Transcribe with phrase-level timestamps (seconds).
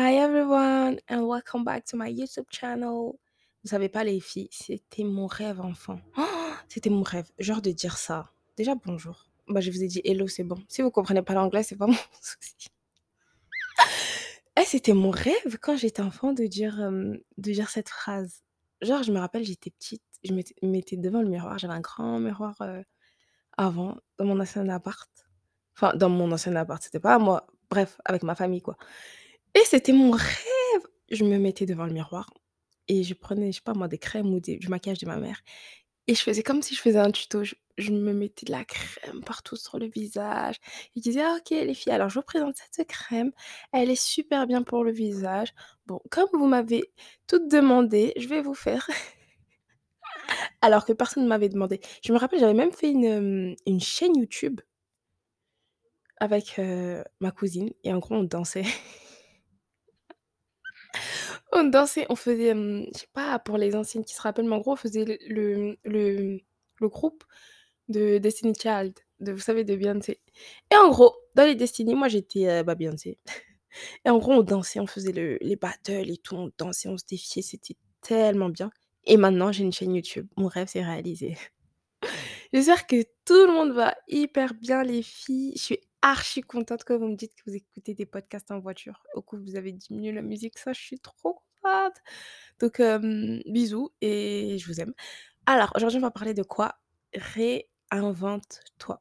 [0.00, 3.14] Hi everyone and welcome back to my YouTube channel.
[3.64, 5.98] Vous savez pas les filles, c'était mon rêve enfant.
[6.16, 6.22] Oh,
[6.68, 8.30] c'était mon rêve, genre de dire ça.
[8.56, 9.26] Déjà bonjour.
[9.48, 10.54] Bah je vous ai dit hello, c'est bon.
[10.68, 12.68] Si vous comprenez pas l'anglais, c'est pas mon souci.
[14.56, 18.44] Eh, c'était mon rêve quand j'étais enfant de dire, euh, de dire cette phrase.
[18.80, 22.20] Genre, je me rappelle, j'étais petite, je me mettais devant le miroir, j'avais un grand
[22.20, 22.84] miroir euh,
[23.56, 25.10] avant, dans mon ancien appart.
[25.74, 27.48] Enfin, dans mon ancien appart, c'était pas moi.
[27.68, 28.76] Bref, avec ma famille, quoi.
[29.66, 30.82] C'était mon rêve!
[31.10, 32.30] Je me mettais devant le miroir
[32.88, 35.40] et je prenais, je sais pas moi, des crèmes ou du maquillage de ma mère
[36.08, 37.42] et je faisais comme si je faisais un tuto.
[37.78, 40.56] Je me mettais de la crème partout sur le visage.
[40.96, 43.32] Je disais: «Ah OK les filles, alors je vous présente cette crème,
[43.72, 45.54] elle est super bien pour le visage.
[45.86, 46.92] Bon, comme vous m'avez
[47.28, 48.88] toutes demandé, je vais vous faire»
[50.62, 51.80] alors que personne ne m'avait demandé.
[52.04, 54.60] Je me rappelle, j'avais même fait une, hem, une chaîne YouTube
[56.20, 58.64] avec, heu, ma cousine et en gros on dansait.
[61.52, 64.54] On dansait, on faisait, hem, je sais pas pour les anciennes qui se rappellent, mais
[64.56, 66.40] en gros on faisait le le
[66.80, 67.24] le groupe
[67.88, 70.20] de Destiny's Child, de vous savez de Beyoncé
[70.72, 73.18] et en gros, dans les Destiny, moi j'étais, bah, Beyoncé
[74.04, 76.98] et en gros on dansait, on faisait le les battles et tout, on dansait, on
[76.98, 78.70] se défiait, c'était tellement bien
[79.04, 80.28] et maintenant j'ai une chaîne YouTube.
[80.36, 81.36] Mon rêve s'est réalisé.
[82.52, 85.52] J'espère que tout le monde va hyper bien les filles.
[85.56, 89.02] Je suis archi contente que vous me dites que vous écoutez des podcasts en voiture.
[89.14, 91.96] Au coup, vous avez diminué la musique, ça, je suis trop contente.
[92.60, 92.80] Donc,
[93.46, 94.94] bisous et je vous aime.
[95.46, 96.78] Alors, aujourd'hui, on va parler de quoi?
[97.14, 99.00] Réinvente-toi.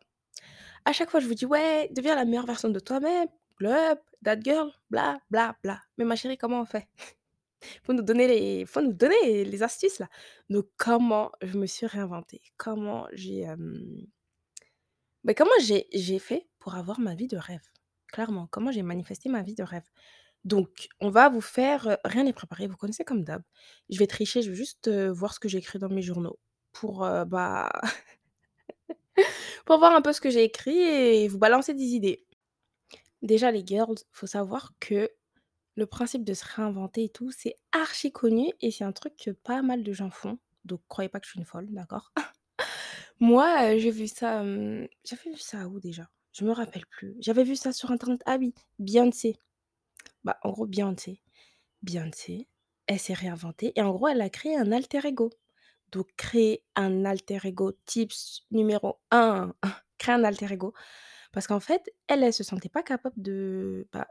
[0.86, 3.28] À chaque fois, je vous dis: «Ouais, deviens la meilleure version de toi-même,
[3.64, 5.82] up, that girl, bla bla bla».
[5.98, 6.88] Mais ma chérie, comment on fait?
[7.84, 10.08] Faut nous donner les faut nous donner les astuces là.
[10.50, 12.42] Donc comment je me suis réinventée?
[12.56, 13.48] Comment j'ai,
[15.24, 17.64] bah, comment j'ai fait pour avoir ma vie de rêve?
[18.12, 19.90] Clairement, comment j'ai manifesté ma vie de rêve?
[20.44, 23.42] Donc on va vous faire, rien n'est préparé, vous connaissez comme d'hab.
[23.90, 26.38] Je vais tricher, je vais juste, voir ce que j'ai écrit dans mes journaux
[26.74, 27.70] pour, bah,
[29.66, 32.26] pour voir un peu ce que j'ai écrit et vous balancer des idées.
[33.22, 35.12] Déjà les girls, faut savoir que
[35.78, 39.32] Le principe de se réinventer et tout, c'est archi connu et c'est un truc que
[39.32, 40.40] pas mal de gens font.
[40.66, 42.14] Donc croyez pas que je suis une folle, d'accord?
[43.22, 46.10] Moi, j'ai vu ça, hem, j'avais vu ça où déjà?
[46.38, 47.16] Je me rappelle plus.
[47.20, 48.22] J'avais vu ça sur internet.
[48.28, 49.40] Ah oui, Beyoncé.
[50.24, 51.20] Bah, en gros, Beyoncé
[51.82, 52.48] Beyoncé,
[52.86, 55.32] elle s'est réinventée et en gros, elle a créé un alter ego.
[55.92, 59.54] Donc créer un alter ego, tips numéro un,
[59.98, 60.74] créer un alter ego
[61.32, 64.08] parce qu'en fait, elle, elle se sentait pas capable de, bah,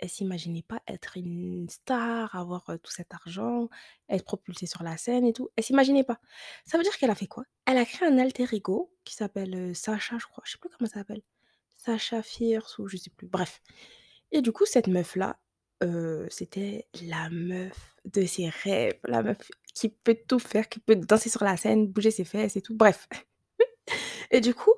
[0.00, 3.68] Elle s'imaginait pas être une star, avoir, tout cet argent,
[4.08, 5.50] être propulsée sur la scène et tout.
[5.56, 6.20] Elle s'imaginait pas.
[6.64, 7.44] Ça veut dire qu'elle a fait quoi?
[7.66, 10.42] Elle a créé un alter ego qui s'appelle, Sacha, je crois.
[10.46, 11.22] Je sais plus comment ça s'appelle.
[11.76, 13.60] Sacha Fierce ou je sais plus, bref.
[14.32, 15.38] Et du coup, cette meuf-là,
[16.30, 21.30] c'était la meuf de ses rêves, la meuf qui peut tout faire, qui peut danser
[21.30, 23.08] sur la scène, bouger ses fesses et tout, bref.
[24.30, 24.72] Et du coup,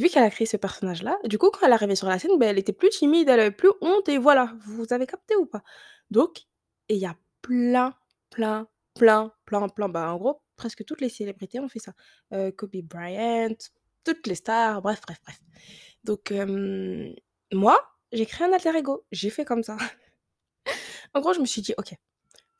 [0.00, 2.48] vu qu'elle a créé ce personnage-là, du coup, quand elle arrivait sur la scène, ben
[2.48, 5.62] elle était plus timide, elle avait plus honte et voilà, vous avez capté ou pas?
[6.10, 6.42] Donc
[6.88, 7.94] il y a plein,
[8.30, 11.92] plein, plein, plein, plein, bah, en gros, presque toutes les célébrités ont fait ça.
[12.32, 13.54] Heu, Kobe Bryant,
[14.04, 15.40] toutes les stars, bref, bref, bref.
[16.04, 16.32] Donc
[17.52, 17.78] moi,
[18.12, 19.76] j'ai créé un alter ego, j'ai fait comme ça.
[21.14, 21.92] En gros, je me suis dit: «OK,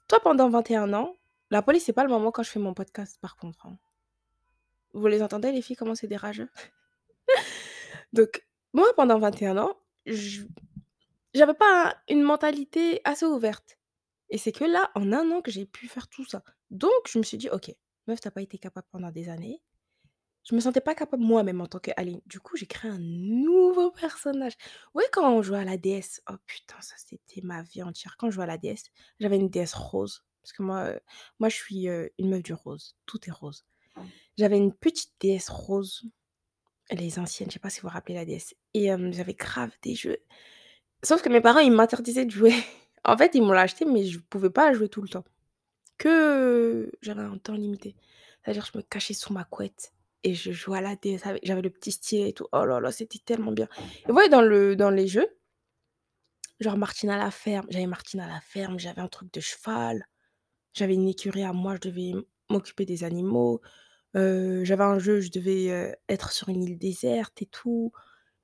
[0.09, 1.15] toi pendant 21 ans»
[1.51, 3.77] la police, c'est pas le moment quand je fais mon podcast par contre, hein.
[4.93, 6.49] Vous les entendez les filles, comment c'est des rageux?
[8.13, 9.77] Donc, moi, pendant 21 ans,
[10.07, 10.43] je
[11.35, 13.79] j'avais pas un une mentalité assez ouverte
[14.31, 16.43] et c'est que là, en un an que j'ai pu faire tout ça.
[16.71, 17.75] Donc je me suis dit: «OK,
[18.07, 19.61] meuf, tu as pas été capable pendant des années».
[20.45, 22.23] Je me sentais pas capable moi-même en tant qu'Aline.
[22.27, 24.55] Du coup, j'ai créé un nouveau personnage.
[24.95, 28.17] Ouais, quand on jouait à la déesse, oh putain, ça c'était ma vie entière.
[28.19, 28.85] Quand je jouais à la déesse,
[29.21, 31.01] j'avais une déesse rose parce que moi, heu,
[31.41, 33.67] moi je suis, heu, une meuf du rose, tout est rose.
[34.39, 36.05] J'avais une petite déesse rose
[36.91, 39.95] les anciennes, je sais pas si vous vous rappelez la DS et j'avais grave des
[39.95, 40.19] jeux.
[41.03, 42.55] Sauf que mes parents, ils m'interdisaient de jouer.
[43.03, 45.25] En fait, ils m'ont acheté, mais je pouvais pas jouer tout le temps.
[45.97, 47.97] Que j'avais un temps limité.
[48.45, 51.71] C'est-à-dire, je me cachais sous ma couette et je jouais à la DS j'avais le
[51.71, 52.47] petit stylet et tout.
[52.53, 53.69] Oh là là, c'était tellement bien.
[53.79, 54.43] Et vous voyez dans
[54.77, 55.29] dans les jeux,
[56.61, 60.07] genre Martine à la ferme, j'avais Martine à la ferme, j'avais un truc de cheval,
[60.75, 62.13] j'avais une écurie à moi, je devais
[62.51, 63.61] m'occuper des animaux.
[64.15, 67.93] J'avais un jeu, je devais, être sur une île déserte et tout.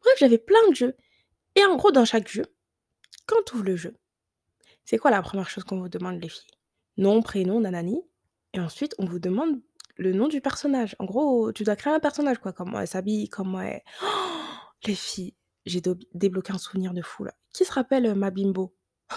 [0.01, 0.97] Bref, j'avais plein de jeux
[1.57, 2.45] et en gros, dans chaque jeu,
[3.27, 3.97] quand tu ouvres le jeu,
[4.85, 6.51] c'est quoi la première chose qu'on vous demande les filles?
[6.99, 8.03] Nom, prénom, nanani
[8.53, 9.61] et ensuite on vous demande
[9.97, 10.95] le nom du personnage.
[10.99, 13.83] En gros, tu dois créer un personnage quoi, comment elle s'habille, comment elle
[14.87, 15.35] les filles,
[15.65, 15.83] j'ai
[16.15, 17.33] débloqué un souvenir de fou là.
[17.53, 18.75] Qui se rappelle, ma bimbo?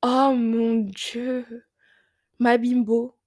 [0.00, 1.64] Oh mon Dieu!
[2.38, 3.17] Ma bimbo,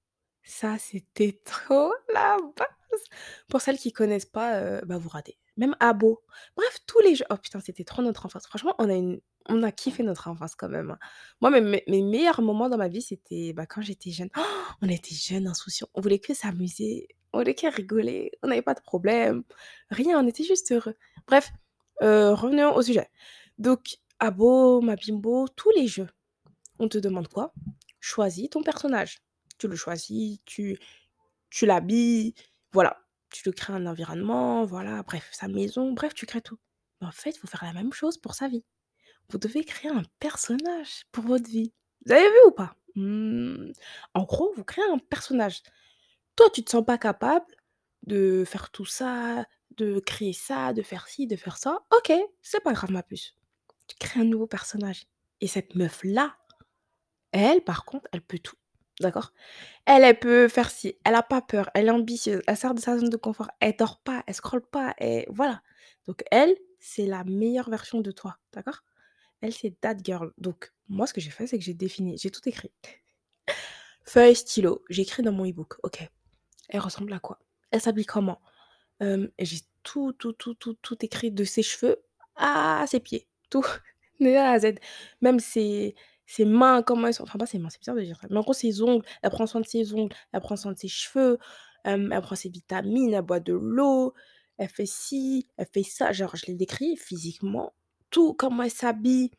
[0.44, 3.04] ça c'était trop la base!
[3.50, 5.38] Pour celles qui connaissent pas, heu, bah, vous ratez.
[5.58, 6.22] Même Abo,
[6.56, 8.48] bref, tous les jeux oh putain, c'était trop notre enfance.
[8.48, 11.00] Franchement, on a une on a kiffé notre enfance quand même, hein.
[11.42, 14.30] Moi, mes mes mes meilleurs moments dans ma vie, c'était, bah, quand j'étais jeune.
[14.84, 18.74] On était jeunes, insouciants, on voulait que s'amuser, on voulait que rigoler, on n'avait pas
[18.74, 19.44] de problème,
[19.92, 20.96] rien, on était juste heureux.
[21.28, 21.52] Bref,
[22.04, 23.10] heu, revenons au sujet.
[23.60, 26.10] Donc Abo, Ma Bimbo, tous les jeux.
[26.80, 27.54] On te demande quoi?
[28.02, 29.20] Choisis ton personnage.
[29.62, 30.80] Tu le choisis, tu
[31.52, 32.34] tu l'habilles,
[32.74, 32.98] voilà.
[33.32, 36.60] Tu te crées un environnement, voilà, bref, sa maison, bref, tu crées tout.
[37.02, 38.66] Mais en fait, il faut faire la même chose pour sa vie.
[39.30, 41.74] Vous devez créer un personnage pour votre vie.
[42.06, 42.76] Vous avez vu ou pas?
[42.96, 43.72] Mmh,
[44.16, 45.64] en gros, vous créez un personnage.
[46.36, 47.46] Toi, tu te sens pas capable
[48.04, 49.46] de faire tout ça,
[49.78, 51.80] de créer ça, de faire ci, de faire ça.
[51.98, 53.36] OK, c'est pas grave ma puce.
[53.88, 55.06] Tu crées un nouveau personnage
[55.42, 56.38] et cette meuf-là,
[57.34, 58.56] elle, par contre, elle peut tout.
[59.02, 59.34] D'accord?
[59.86, 62.80] Elle, elle peut faire ci, elle a pas peur, elle est ambitieuse, elle sort de
[62.80, 65.62] sa zone de confort, elle dort pas, elle scrolle pas, et voilà.
[66.06, 68.84] Donc elle, c'est la meilleure version de toi, d'accord?
[69.42, 70.32] Elle, c'est that girl.
[70.38, 72.72] Donc moi, ce que j'ai fait, c'est que j'ai défini, j'ai tout écrit.
[74.04, 75.76] Feuille, stylo, j'écris dans mon e-book.
[75.84, 76.08] OK.
[76.70, 77.40] Elle ressemble à quoi?
[77.72, 78.40] Elle s'habille comment?
[79.00, 81.98] J'ai tout, tout, tout, tout, tout écrit de ses cheveux
[82.36, 83.66] à ses pieds, tout,
[84.20, 84.76] de A à Z.
[85.22, 85.96] Même ses
[86.32, 88.38] ses mains, comment elles sont enfin pas ses mains, c'est bizarre de dire ça, mais
[88.38, 90.88] en gros ses ongles, elle prend soin de ses ongles, elle prend soin de ses
[90.88, 91.38] cheveux,
[91.84, 94.14] elle prend ses vitamines, elle boit de l'eau,
[94.58, 97.74] elle fait ci, elle fait ça, genre je l'ai décrit physiquement,
[98.10, 99.32] tout, comment elle s'habille,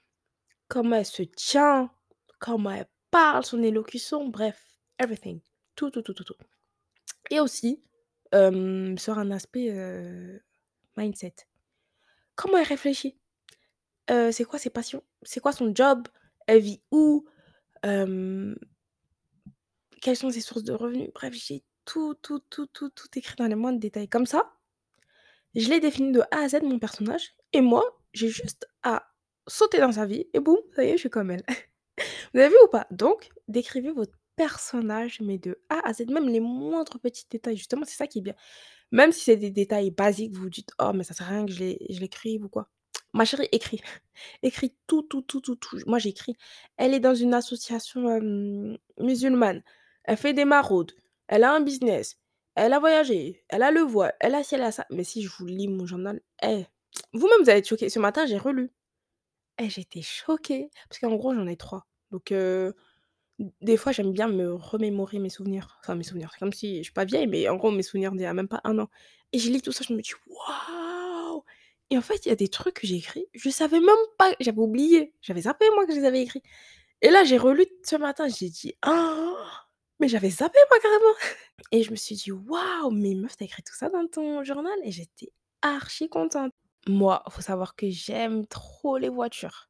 [0.69, 1.91] comment elle se tient,
[2.39, 5.41] comment elle parle, son élocution, bref, everything.
[5.75, 6.35] Tout, tout, tout, tout, tout.
[7.31, 7.83] Et aussi,
[8.33, 9.71] sur un aspect,
[10.97, 11.35] mindset.
[12.35, 13.19] Comment elle réfléchit?
[14.09, 15.03] C'est quoi ses passions?
[15.23, 16.09] C'est quoi son job?
[16.47, 17.27] Elle vit où?
[17.83, 18.57] Quelles
[20.17, 21.11] sont ses sources de revenus?
[21.15, 24.09] Bref, j'ai tout, tout, tout, tout, tout écrit dans les moindres détails.
[24.09, 24.53] Comme ça,
[25.55, 29.09] je l'ai défini de A à Z mon personnage et moi, j'ai juste à
[29.47, 31.45] sauter dans sa vie et boum, ça y est, je suis comme elle.
[32.35, 32.87] Vous avez vu ou pas?
[32.91, 37.57] Donc, décrivez votre personnage, mais de A à Z, même les moindres petits détails.
[37.57, 38.35] Justement, c'est ça qui est bien.
[38.91, 41.47] Même si c'est des détails basiques, vous vous dites: «Oh mais ça sert à rien
[41.47, 42.69] que je l'écrive ou quoi».
[43.13, 43.81] Ma chérie, écris.
[44.43, 45.79] Écris tout, tout, tout, tout, tout.
[45.87, 46.37] Moi, j'écris.
[46.77, 48.21] Elle est dans une association,
[48.99, 49.63] musulmane.
[50.05, 50.93] Elle fait des maraudes.
[51.29, 52.19] Elle a un business.
[52.55, 53.45] Elle a voyagé.
[53.49, 54.15] Elle a le voile.
[54.21, 54.87] Elle a ci, elle a ça.
[54.91, 56.65] Mais si je vous lis mon journal, eh,
[57.13, 57.89] vous-même, vous allez être choqués.
[57.91, 58.71] Ce matin, j'ai relu.
[59.59, 61.87] Eh, j'étais choquée parce qu'en gros, j'en ai 3.
[62.11, 62.33] Donc
[63.61, 65.79] des fois, j'aime bien me remémorer mes souvenirs.
[65.81, 68.13] Enfin, mes souvenirs, c'est comme si je suis pas vieille, mais en gros, mes souvenirs
[68.13, 68.89] d'il y a même pas un an
[69.33, 71.02] et je lis tout ça, je me dis: «Waouh!»
[71.93, 74.33] Et en fait, il y a des trucs que j'ai écrits, je savais même pas
[74.41, 75.13] j'avais oublié.
[75.21, 76.43] J'avais zappé, moi, que je les avais écrits
[77.03, 79.37] et là, j'ai relu ce matin, j'ai dit: «Oh,
[80.01, 81.15] mais j'avais zappé, moi, carrément»
[81.73, 84.45] et je me suis dit: «Waouh, mais meuf, tu as écrit tout ça dans ton
[84.45, 86.53] journal?» et j'étais archi contente.
[86.89, 89.69] Moi, faut savoir que j'aime trop les voitures.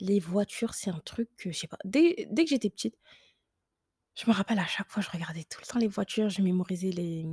[0.00, 2.96] Les voitures, c'est un truc que, je sais pas, dès dès que j'étais petite
[4.18, 6.90] je me rappelle à chaque fois, je regardais tout le temps les voitures, je mémorisais
[6.90, 7.24] les,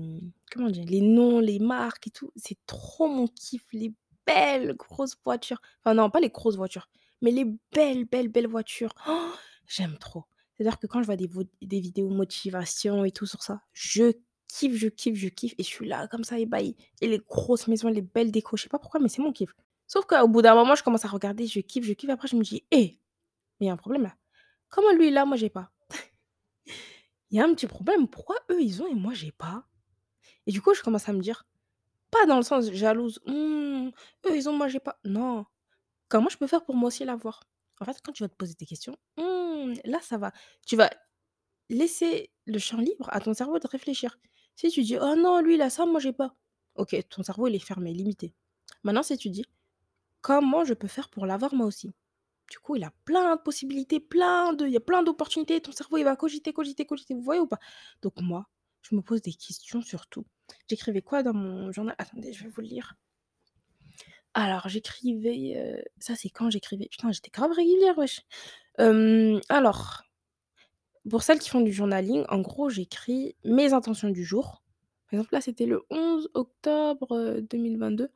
[0.52, 0.86] comment dire?
[0.86, 2.32] Les noms, les marques et tout.
[2.36, 3.92] C'est trop mon kiff, les
[4.28, 5.62] belles grosses voitures.
[5.84, 6.90] Enfin non, pas les grosses voitures,
[7.22, 8.94] mais les belles, belles, belles voitures.
[9.08, 9.32] Oh,
[9.68, 10.26] J'aime trop.
[10.54, 11.30] C'est-à-dire que quand je vois des
[11.62, 14.14] des vidéos motivation et tout sur ça, je
[14.48, 17.68] kiffe, je kiffe, je kiffe et je suis là comme ça ébahie et les grosses
[17.68, 19.52] maisons, les belles décos, je sais pas pourquoi, mais c'est mon kiff.
[19.88, 22.36] Sauf qu'au bout d'un moment, je commence à regarder, je kiffe, je kiffe, après je
[22.36, 23.00] me dis: «Hé,
[23.60, 24.16] mais il y a un problème là.
[24.70, 25.72] Comment lui a, moi j'ai pas?»
[27.32, 29.68] Il y a un petit problème, pourquoi eux ils ont et moi j'ai pas?
[30.48, 31.46] Et du coup, je commence à me dire,
[32.20, 33.90] pas dans le sens jalouse, «Mmh,
[34.28, 35.00] eux ils ont, moi j'ai pas».
[35.06, 35.46] Non,
[36.10, 37.44] comment je peux faire pour moi aussi l'avoir?
[37.82, 40.32] En fait, quand tu vas te poser des questions, mmh, là ça va.
[40.68, 40.90] Tu vas
[41.70, 44.18] laisser le champ libre à ton cerveau de réfléchir.
[44.56, 46.36] Si tu dis: «Oh non, lui il a ça, moi j'ai pas».
[46.76, 48.34] OK, ton cerveau il est fermé, limité.
[48.84, 49.46] Maintenant si tu dis:
[50.22, 51.94] «Comment je peux faire pour l'avoir moi aussi?»
[52.52, 55.62] Du coup, il a plein de possibilités, plein de il y a plein d'opportunités.
[55.62, 57.14] Ton cerveau, il va cogiter, cogiter, cogiter.
[57.16, 57.60] Vous voyez ou pas?
[58.04, 58.48] Donc moi,
[58.84, 60.26] je me pose des questions sur tout.
[60.68, 61.96] J'écrivais quoi dans mon journal?
[61.98, 62.96] Attendez, je vais vous le lire.
[64.34, 66.88] Alors j'écrivais, heu, ça c'est quand j'écrivais?
[66.90, 68.22] Putain, j'étais grave régulière, wesh.
[69.50, 70.04] Alors,
[71.10, 74.64] pour celles qui font du journaling, en gros, j'écris mes intentions du jour.
[75.06, 78.10] Par exemple, là, c'était le 11 octobre, heu, 2022.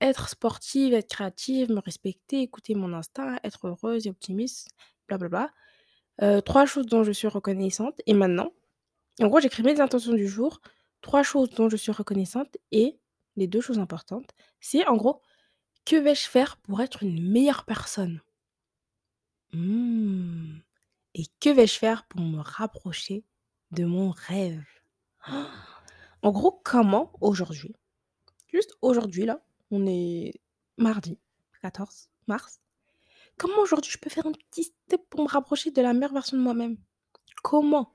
[0.00, 4.68] Être sportive, être créative, me respecter, écouter mon instinct, être heureuse et optimiste,
[5.08, 5.50] blablabla.
[6.22, 8.52] Heu, 3 choses dont je suis reconnaissante et maintenant
[9.22, 10.60] en gros, j'écris mes intentions du jour,
[11.04, 12.98] 3 choses dont je suis reconnaissante et
[13.36, 15.20] les 2 choses importantes, c'est en gros:
[15.84, 18.22] «Que vais-je faire pour être une meilleure personne?»
[19.52, 20.60] mmh.
[21.14, 23.22] Et que vais-je faire pour me rapprocher
[23.70, 24.64] de mon rêve?
[26.22, 27.74] En gros, comment aujourd'hui,
[28.48, 30.40] juste aujourd'hui là, on est
[30.78, 31.18] mardi
[31.60, 32.60] 14 mars.
[33.36, 36.38] Comment aujourd'hui je peux faire un petit step pour me rapprocher de la meilleure version
[36.38, 36.78] de moi-même?
[37.42, 37.94] Comment?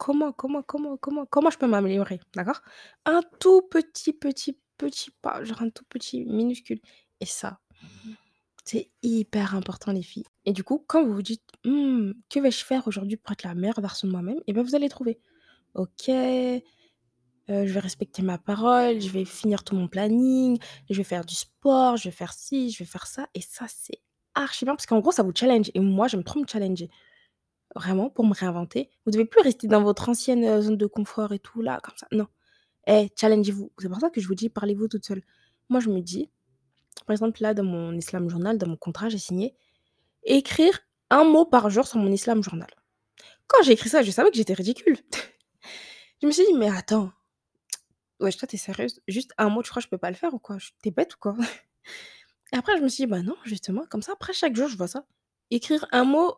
[0.00, 2.20] Comment, comment, comment, comment, comment je peux m'améliorer?
[2.34, 2.62] D'accord?
[3.04, 6.80] Un tout petit, petit, petit pas, genre un tout petit minuscule.
[7.20, 7.60] Et ça,
[8.64, 10.24] c'est hyper important les filles.
[10.44, 13.54] Et du coup, quand vous vous dites: «Mmh, que vais-je faire aujourd'hui pour être la
[13.54, 15.18] meilleure version de moi-même?» et ben vous allez trouver.
[15.74, 16.62] OK, heu,
[17.48, 21.34] je vais respecter ma parole, je vais finir tout mon planning, je vais faire du
[21.34, 24.00] sport, je vais faire ci, je vais faire ça et ça, c'est
[24.34, 26.88] archi bien parce qu'en gros, ça vous challenge et moi, j'aime trop me challenger.
[27.76, 28.90] Vraiment, pour me réinventer.
[29.06, 31.96] Vous devez plus rester dans votre ancienne, heu, zone de confort et tout là, comme
[31.96, 32.06] ça.
[32.12, 32.26] Non.
[32.88, 33.72] Eh, challengez-vous.
[33.78, 35.22] C'est pour ça que je vous dis: «Parlez-vous toute seule».
[35.70, 36.30] Moi, je me dis,
[37.06, 39.54] par exemple, là, dans mon Islam Journal, dans mon contrat, j'ai signé:
[40.24, 42.70] «Écrire un mot par jour sur mon Islam Journal».
[43.48, 44.98] Quand j'ai écrit ça, je savais que j'étais ridicule.
[46.22, 47.12] Je me suis dit: «Mais attends,
[48.20, 49.00] wesh, toi, tu es sérieuse?
[49.08, 50.58] Juste un mot, tu crois que je peux pas le faire ou quoi?
[50.58, 51.36] Ch tu es bête ou quoi?»
[52.52, 54.76] et après je me suis dit: «Bah non, justement, comme ça, après chaque jour, je
[54.76, 55.04] vois ça.
[55.50, 56.36] Écrire un mot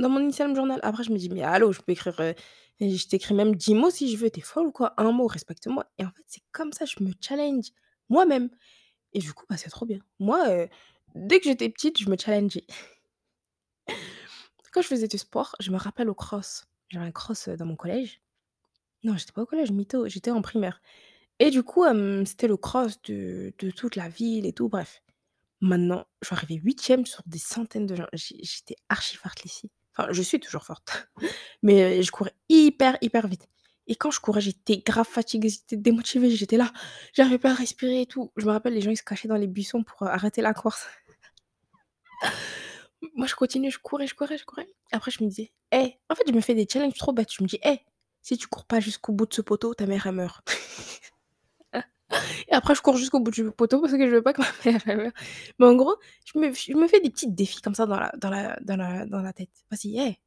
[0.00, 0.80] dans mon Instagram Journal».
[0.82, 2.20] Après je me dis: «Mais allô, je peux écrire,
[2.80, 4.94] et je t'écris même 10 mots si je veux, tu es folle ou quoi?
[4.98, 7.66] Un mot, respecte-moi» et en fait, c'est comme ça, je me challenge
[8.10, 8.50] moi-même
[9.14, 10.00] et du coup, bah, c'est trop bien.
[10.20, 10.68] Moi, heu,
[11.16, 12.66] dès que j'étais petite, je me challengeais.
[14.72, 16.64] Quand je faisais du sport, je me rappelle au cross.
[16.90, 18.20] J'avais un cross, heu, dans mon collège.
[19.04, 20.80] Non, j'étais pas au collège, mytho, j'étais en primaire
[21.40, 21.84] et du coup,
[22.26, 25.02] c'était le cross de de toute la ville et tout, bref.
[25.60, 28.06] Maintenant, je suis arrivée 8e sur des centaines de gens.
[28.14, 29.70] J'étais archi forte les filles.
[30.10, 31.08] Je suis toujours forte,
[31.62, 33.48] mais heu, je courais hyper, hyper vite
[33.86, 36.72] et quand je courais, j'étais grave fatiguée, j'étais démotivée, j'étais là,
[37.12, 38.30] j'arrivais pas à respirer et tout.
[38.36, 40.54] Je me rappelle, les gens, ils se cachaient dans les buissons pour, heu, arrêter la
[40.54, 40.86] course.
[43.14, 44.68] Moi, je continuais, je courais, je courais, je courais.
[44.92, 47.32] Après, je me disais: «Eh» en fait, je me fais des challenges trop bêtes.
[47.32, 47.78] Je me dis: «Eh,
[48.22, 50.48] si tu cours pas jusqu'au bout de ce poteau, ta mère, elle meurt».
[52.48, 54.48] Et après, je cours jusqu'au bout du poteau parce que je veux pas que ma
[54.72, 55.12] mère, meure.
[55.58, 55.96] Mais en gros,
[56.26, 59.50] je me fais des petits défis comme ça dans la tête.
[59.70, 60.18] Vas-y, eh,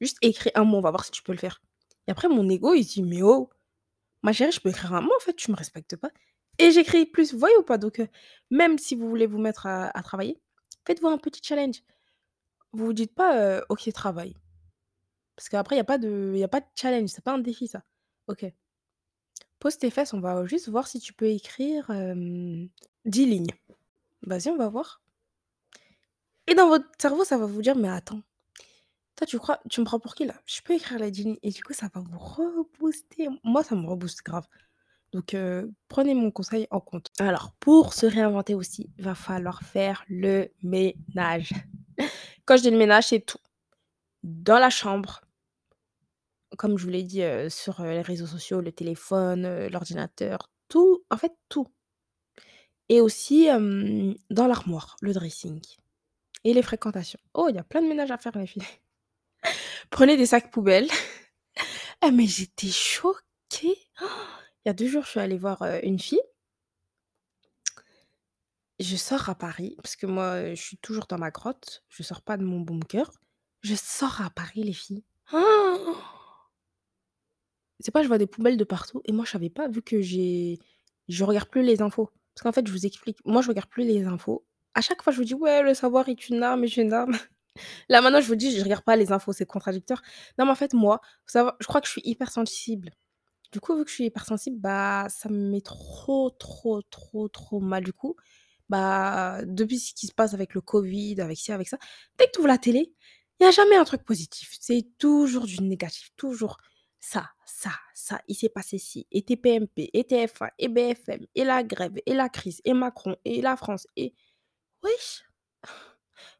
[0.00, 1.62] juste écris un mot, on va voir si tu peux le faire.
[2.08, 3.50] Et après, mon ego, il dit: «Mais oh,
[4.22, 6.10] ma chérie, je peux écrire un mot, en fait, tu me respectes pas»
[6.58, 7.78] et j'écris plus, voyez ou pas?
[7.78, 8.08] Donc heu,
[8.50, 10.40] même si vous voulez vous mettre à travailler,
[10.86, 11.82] faites-vous un petit challenge.
[12.72, 14.34] Vous vous dites pas, heu: «OK, travail».
[15.36, 17.38] Parce qu'après, il y a pas de y a pas de challenge, c'est pas un
[17.38, 17.82] défi ça.
[18.28, 18.46] OK.
[19.62, 22.68] Pose tes fesses, on va juste voir si tu peux écrire, hem,
[23.04, 23.54] 10 lignes.
[24.22, 25.00] Vas-y, on va voir.
[26.48, 28.22] Et dans votre cerveau, ça va vous dire: «Mais attends,
[29.14, 30.34] toi tu crois tu me prends pour qui là?
[30.46, 33.28] Je peux écrire les 10 lignes» et du coup, ça va vous rebooster.
[33.44, 34.48] Moi, ça me rebooste grave.
[35.12, 37.12] Donc heu, prenez mon conseil en compte.
[37.20, 41.52] Alors, pour se réinventer aussi, il va falloir faire le ménage.
[42.46, 43.38] Quand je dis le ménage, c'est tout.
[44.24, 45.20] Dans la chambre
[46.62, 51.32] comme je vous l'ai dit, sur, les réseaux sociaux, le téléphone, l'ordinateur, tout, en fait
[51.48, 51.66] tout.
[52.88, 53.48] Et aussi,
[54.30, 55.60] dans l'armoire, le dressing
[56.44, 57.18] et les fréquentations.
[57.34, 58.62] Oh, il y a plein de ménage à faire les filles.
[59.90, 60.88] Prenez des sacs poubelles.
[62.04, 63.78] Ah mais j'étais choquée!
[64.00, 66.20] Il y a 2 jours, je suis allée voir, une fille
[68.80, 72.22] je sors à Paris, parce que moi, je suis toujours dans ma grotte, je sors
[72.22, 73.08] pas de mon bunker.
[73.60, 75.04] Je sors à Paris les filles.
[77.82, 80.00] C'est pas je vois des poubelles de partout et moi je savais pas vu que
[80.00, 80.58] j'ai
[81.08, 82.10] je regarde plus les infos.
[82.34, 84.44] Parce qu'en fait, je vous explique, moi je regarde plus les infos.
[84.74, 87.12] À chaque fois, je vous dis: «Ouais, le savoir est une arme, est une arme».
[87.88, 90.02] Là maintenant, je vous dis, je regarde pas les infos, c'est contradictoire.
[90.38, 91.00] Non, mais en fait, moi,
[91.34, 92.90] je crois que je suis hypersensible.
[93.52, 97.60] Du coup, vu que je suis hypersensible, bah, ça me met trop, trop, trop, trop
[97.60, 97.84] mal.
[97.84, 98.16] Du coup,
[98.70, 101.78] bah, depuis ce qui se passe avec le Covid, avec ci, avec ça,
[102.18, 102.92] dès que tu ouvres la télé,
[103.40, 104.56] il y a jamais un truc positif.
[104.60, 106.58] C'est toujours du négatif, toujours
[107.02, 111.64] ça, ça, ça, il s'est passé ci, et TPMP, et TF1, et BFM, et la
[111.64, 114.14] grève, et la crise, et Macron, et la France, et
[114.84, 115.24] wesh!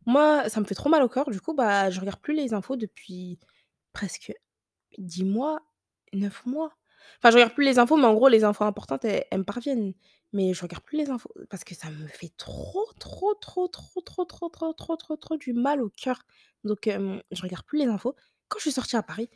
[0.07, 2.54] Moi, ça me fait trop mal au cœur, du coup, bah, je regarde plus les
[2.54, 3.38] infos depuis
[3.92, 4.33] presque
[4.99, 5.61] 10 mois,
[6.12, 6.73] 9 mois.
[7.19, 9.45] Enfin, je regarde plus les infos, mais en gros, les infos importantes, elles elles me
[9.45, 9.95] parviennent.
[10.33, 14.00] Mais je regarde plus les infos parce que ça me fait trop, trop, trop, trop,
[14.02, 16.23] trop, trop, trop, trop, trop, trop du mal au cœur.
[16.64, 18.16] Donc, hem, je regarde plus les infos.
[18.49, 19.28] Quand je suis sortie à Paris,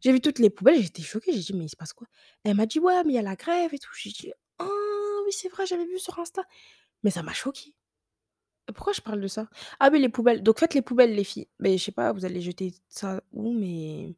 [0.00, 2.06] j'ai vu toutes les poubelles, j'étais choquée, j'ai dit: «Mais il se passe quoi?»
[2.44, 3.90] elle m'a dit: «Ouais, mais il y a la grève et tout».
[3.98, 4.66] J'ai dit: «Ah
[5.26, 6.42] oui, c'est vrai, j'avais vu sur Insta».
[7.04, 7.74] Mais ça m'a choquée.
[8.74, 9.48] Pourquoi je parle de ça?
[9.80, 10.42] Ah oui, les poubelles.
[10.42, 11.48] Donc faites les poubelles les filles.
[11.58, 14.14] Mais je sais pas, vous allez jeter ça où, mais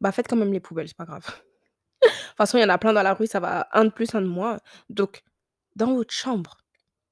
[0.00, 1.24] bah, faites quand même les poubelles, c'est pas grave.
[2.02, 3.90] De toute façon, il y en a plein dans la rue, ça va, un de
[3.90, 4.58] plus, un de moins.
[4.90, 5.22] Donc
[5.76, 6.58] dans votre chambre,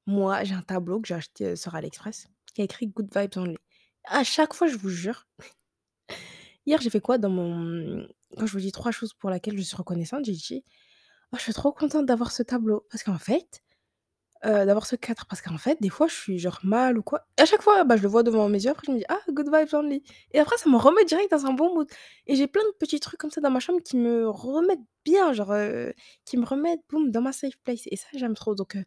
[0.06, 3.38] moi, j'ai un tableau que j'ai acheté, heu, sur AliExpress, qui a écrit Good vibes
[3.38, 3.58] only.
[4.06, 5.26] À chaque fois, je vous jure
[6.66, 8.06] Hier, j'ai fait quoi dans mon
[8.38, 10.64] quand je vous dis 3 choses pour laquelle je suis reconnaissante, j'ai dit:
[11.32, 13.62] «Oh, je suis trop contente d'avoir ce tableau» parce qu'en fait,
[14.44, 17.26] heu, d'avoir ce cadre parce qu'en fait, des fois, je suis genre mal ou quoi.
[17.38, 19.04] Et à chaque fois, bah, je le vois devant mes yeux, après je me dis:
[19.08, 21.88] «Ah, good vibes only» et après ça me remet direct dans un bon mood.
[22.26, 25.32] Et j'ai plein de petits trucs comme ça dans ma chambre qui me remettent bien,
[25.34, 25.94] genre, heu,
[26.26, 27.82] qui me remettent, boum, dans ma safe place.
[27.86, 28.54] Et ça, j'aime trop.
[28.54, 28.84] Donc heu,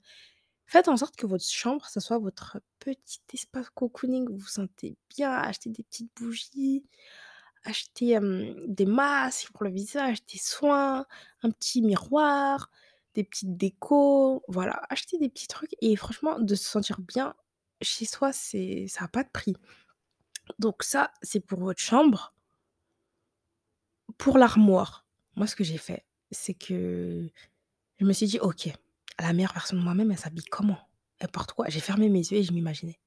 [0.67, 4.27] faites en sorte que votre chambre, ça soit votre petit espace cocooning.
[4.29, 6.86] Où vous vous sentez bien, achetez des petites bougies,
[7.69, 8.17] Acheter,
[8.67, 11.05] des masques pour le visage, des soins,
[11.43, 12.71] un petit miroir,
[13.13, 17.35] des petites décos, voilà, acheter des petits trucs et franchement de se sentir bien
[17.81, 19.55] chez soi, c'est ça a pas de prix.
[20.57, 22.33] Donc ça, c'est pour votre chambre.
[24.17, 27.29] Pour l'armoire, moi ce que j'ai fait, c'est que
[27.99, 28.69] je me suis dit: «OK,
[29.19, 30.79] la meilleure version de moi-même, elle s'habille comment?
[31.19, 32.99] Elle porte quoi?» j'ai fermé mes yeux et je m'imaginais.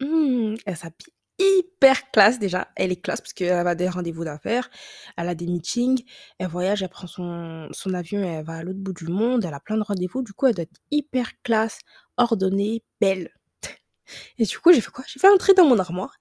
[0.00, 2.68] Mmh, elle s'habille hyper classe déjà.
[2.76, 4.70] Elle est classe parce qu'elle a des rendez-vous d'affaires,
[5.16, 6.04] elle a des meetings,
[6.38, 9.54] elle voyage, elle prend son son avion, elle va à l'autre bout du monde, elle
[9.54, 10.22] a plein de rendez-vous.
[10.22, 11.78] Du coup, elle doit être hyper classe,
[12.16, 13.30] ordonnée, belle.
[14.38, 15.04] Et du coup, j'ai fait quoi?
[15.08, 16.16] J'ai fait un tri dans mon armoire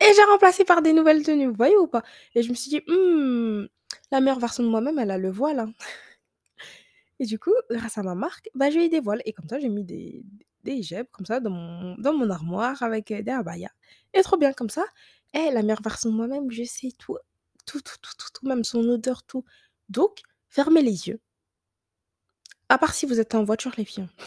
[0.00, 2.02] et j'ai remplacé par des nouvelles tenues, vous voyez ou pas?
[2.36, 3.66] Et je me suis dit: «Mmh,
[4.12, 5.72] la meilleure version de moi-même, elle a le voile, hein».
[7.20, 9.58] Et du coup, grâce à ma marque, bah, j'ai eu des voiles et comme ça,
[9.60, 10.22] j'ai mis des
[10.64, 13.70] des hijabs comme ça dans mon dans mon armoire avec, heu, des abayas
[14.14, 14.84] et trop bien comme ça.
[15.34, 17.16] Eh, la meilleure version de moi-même, je sais tout,
[17.66, 19.44] tout, tout, tout, tout, tout, même son odeur, tout.
[19.88, 21.20] Donc, fermez les yeux.
[22.68, 24.04] À part si vous êtes en voiture, les filles.
[24.04, 24.24] hein.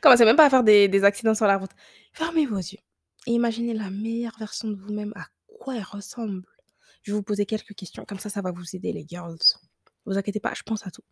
[0.00, 1.70] Commencez même pas à faire des des accidents sur la route.
[2.12, 2.78] Fermez vos yeux
[3.26, 5.26] et imaginez la meilleure version de vous-même, à
[5.58, 6.42] quoi elle ressemble.
[7.02, 9.38] Je vais vous poser quelques questions, comme ça, ça va vous aider les girls.
[10.06, 11.02] Vous inquiétez pas, je pense à tout.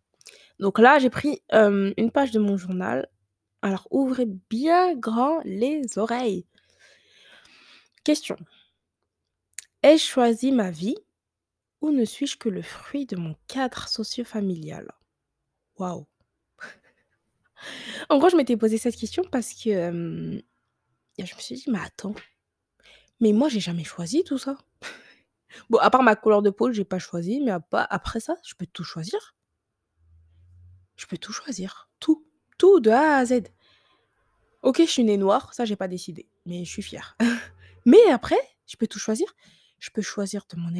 [0.59, 3.07] Donc là, j'ai pris, hem, une page de mon journal.
[3.61, 6.45] Alors ouvrez bien grand les oreilles.
[8.03, 8.37] Question:
[9.83, 10.95] Ai-je choisi ma vie
[11.81, 14.91] ou ne suis-je que le fruit de mon cadre socio-familial?
[15.77, 16.07] Waouh!
[18.09, 20.41] En gros, je m'étais posé cette question parce que,
[21.19, 22.15] je me suis dit: «Mais attends,
[23.19, 24.57] mais moi j'ai jamais choisi tout ça».
[25.69, 28.67] Bon, à part ma couleur de peau, j'ai pas choisi, mais après ça, je peux
[28.67, 29.35] tout choisir.
[30.97, 31.86] Je peux tout choisir,
[32.57, 33.43] tout, de A à Z.
[34.63, 37.17] OK, je suis née noire, ça j'ai pas décidé, mais je suis fière.
[37.85, 39.33] Mais après, je peux tout choisir.
[39.79, 40.71] Je peux choisir de mon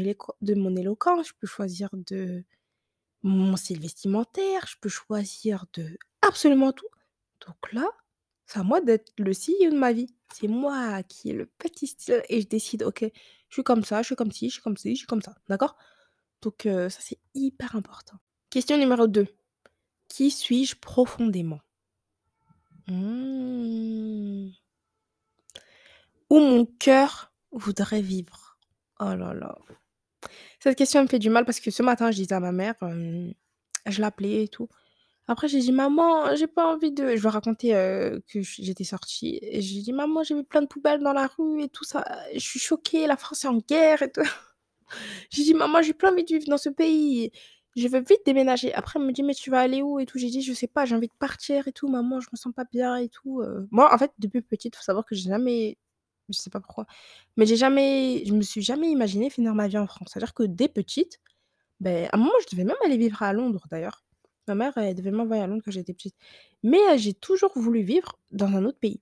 [0.41, 2.43] de mon éloquence, je peux choisir de
[3.23, 6.87] mon style vestimentaire, je peux choisir de absolument tout.
[7.45, 7.87] Donc là,
[8.45, 10.13] c'est à moi d'être le CEO de ma vie.
[10.33, 14.01] C'est moi qui ai le petit style et je décide: «OK, je suis comme ça,
[14.01, 15.35] je suis comme ci, je suis comme ci, je suis comme ça».
[15.49, 15.77] D'accord?
[16.41, 18.17] Donc heu, ça, c'est hyper important.
[18.49, 19.27] Question numéro 2.
[20.09, 21.59] Qui suis-je profondément?
[22.87, 24.51] Mmh.
[26.29, 28.57] Où mon cœur voudrait vivre?
[28.99, 29.55] Oh là là.
[30.59, 32.75] Cette question me fait du mal parce que ce matin, je disais à ma mère,
[32.81, 33.33] hem,
[33.87, 34.69] je l'appelais et tout.
[35.27, 38.83] Après, j'ai dit: «Maman, j'ai pas envie de» je lui ai raconté, heu, que j'étais
[38.85, 41.85] sortie et j'ai dit: «Maman, j'ai vu plein de poubelles dans la rue et tout
[41.85, 44.21] ça, je suis choquée, la France est en guerre et tout».
[45.31, 47.31] J'ai dit: «Maman, j'ai pas envie de vivre dans ce pays,
[47.77, 48.73] je veux vite déménager».
[48.73, 50.67] Après, elle me dit: «Mais tu vas aller où et tout?» J'ai dit: «Je sais
[50.67, 53.41] pas, j'ai envie de partir et tout, maman, je me sens pas bien et tout,
[53.41, 53.67] heu».
[53.71, 55.77] Moi, en fait, depuis petite, faut savoir que j'ai jamais
[56.29, 56.85] je sais pas pourquoi,
[57.37, 60.09] mais j'ai jamais je me suis jamais imaginée finir ma vie en France.
[60.13, 61.19] C'est-à-dire que dès petite,
[61.81, 64.03] beh, à un moment, je devais même aller vivre à Londres d'ailleurs.
[64.47, 66.15] Ma mère, elle devait m'envoyer à Londres quand j'étais petite.
[66.63, 69.01] Mais heu, j'ai toujours voulu vivre dans un autre pays,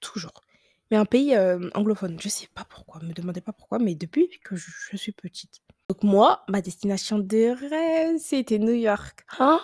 [0.00, 0.42] toujours.
[0.90, 2.18] Mais un pays, hem, anglophone.
[2.20, 5.62] Je sais pas pourquoi, me demandez pas pourquoi, mais depuis que je suis petite.
[5.94, 9.24] Donc moi, ma destination de rêve, c'était New York.
[9.38, 9.60] Oh,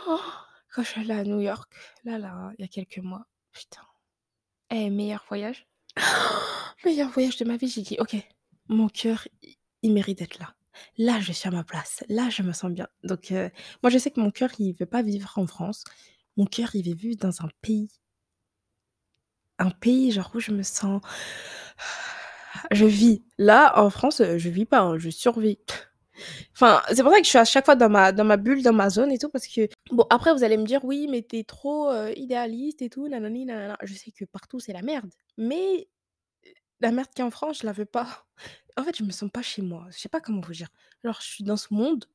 [0.72, 1.72] Quand je suis allée à New York,
[2.04, 3.82] là là, il y a quelques mois, putain,
[4.70, 5.66] eh, meilleur voyage,
[6.84, 8.14] meilleur voyage de ma vie, j'ai dit: «OK,
[8.68, 9.26] mon cœur,
[9.82, 10.54] il mérite d'être là.
[10.98, 12.04] Là, je suis à ma place.
[12.08, 12.86] Là, je me sens bien».
[13.02, 13.50] Donc heu,
[13.82, 15.82] moi, je sais que mon cœur, il veut pas vivre en France.
[16.36, 17.88] Mon cœur, il veut vivre dans un pays
[19.58, 21.02] un pays, genre, où je me sens
[22.70, 23.24] je vis.
[23.38, 25.58] Là, en France, je vis pas, hein, je survis.
[26.54, 28.62] Enfin, c'est pour ça que je suis à chaque fois dans ma dans ma bulle,
[28.62, 31.22] dans ma zone et tout parce que bon, après vous allez me dire: «Oui, mais
[31.22, 33.76] tu es trop, heu, idéaliste et tout, nanani nanana».
[33.82, 35.88] Je sais que partout c'est la merde, mais
[36.80, 38.26] la merde qu'il y a en France, je la veux pas.
[38.76, 39.86] En fait, je me sens pas chez moi.
[39.90, 40.68] Je sais pas comment vous dire.
[41.04, 42.06] Genre, je suis dans ce monde,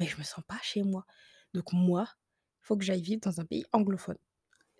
[0.00, 1.06] mais je me sens pas chez moi.
[1.54, 2.06] Donc moi,
[2.62, 4.18] il faut que j'aille vivre dans un pays anglophone.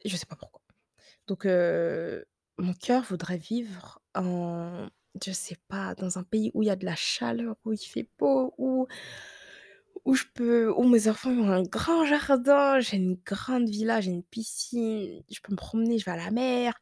[0.05, 0.63] Je sais pas pourquoi.
[1.29, 2.25] Donc heu,
[2.59, 4.89] mon cœur voudrait vivre en
[5.25, 7.79] je sais pas, dans un pays où il y a de la chaleur, où il
[7.79, 8.87] fait beau, où
[10.05, 14.11] où je peux où mes enfants ont un grand jardin, j'ai une grande villa, j'ai
[14.13, 16.75] une piscine, je peux me promener, je vais à la mer.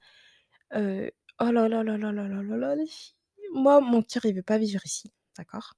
[0.74, 1.10] Heu,
[1.40, 3.14] oh là là là là là là là là, les filles,
[3.54, 5.74] moi, mon cœur, il veut pas vivre ici, d'accord?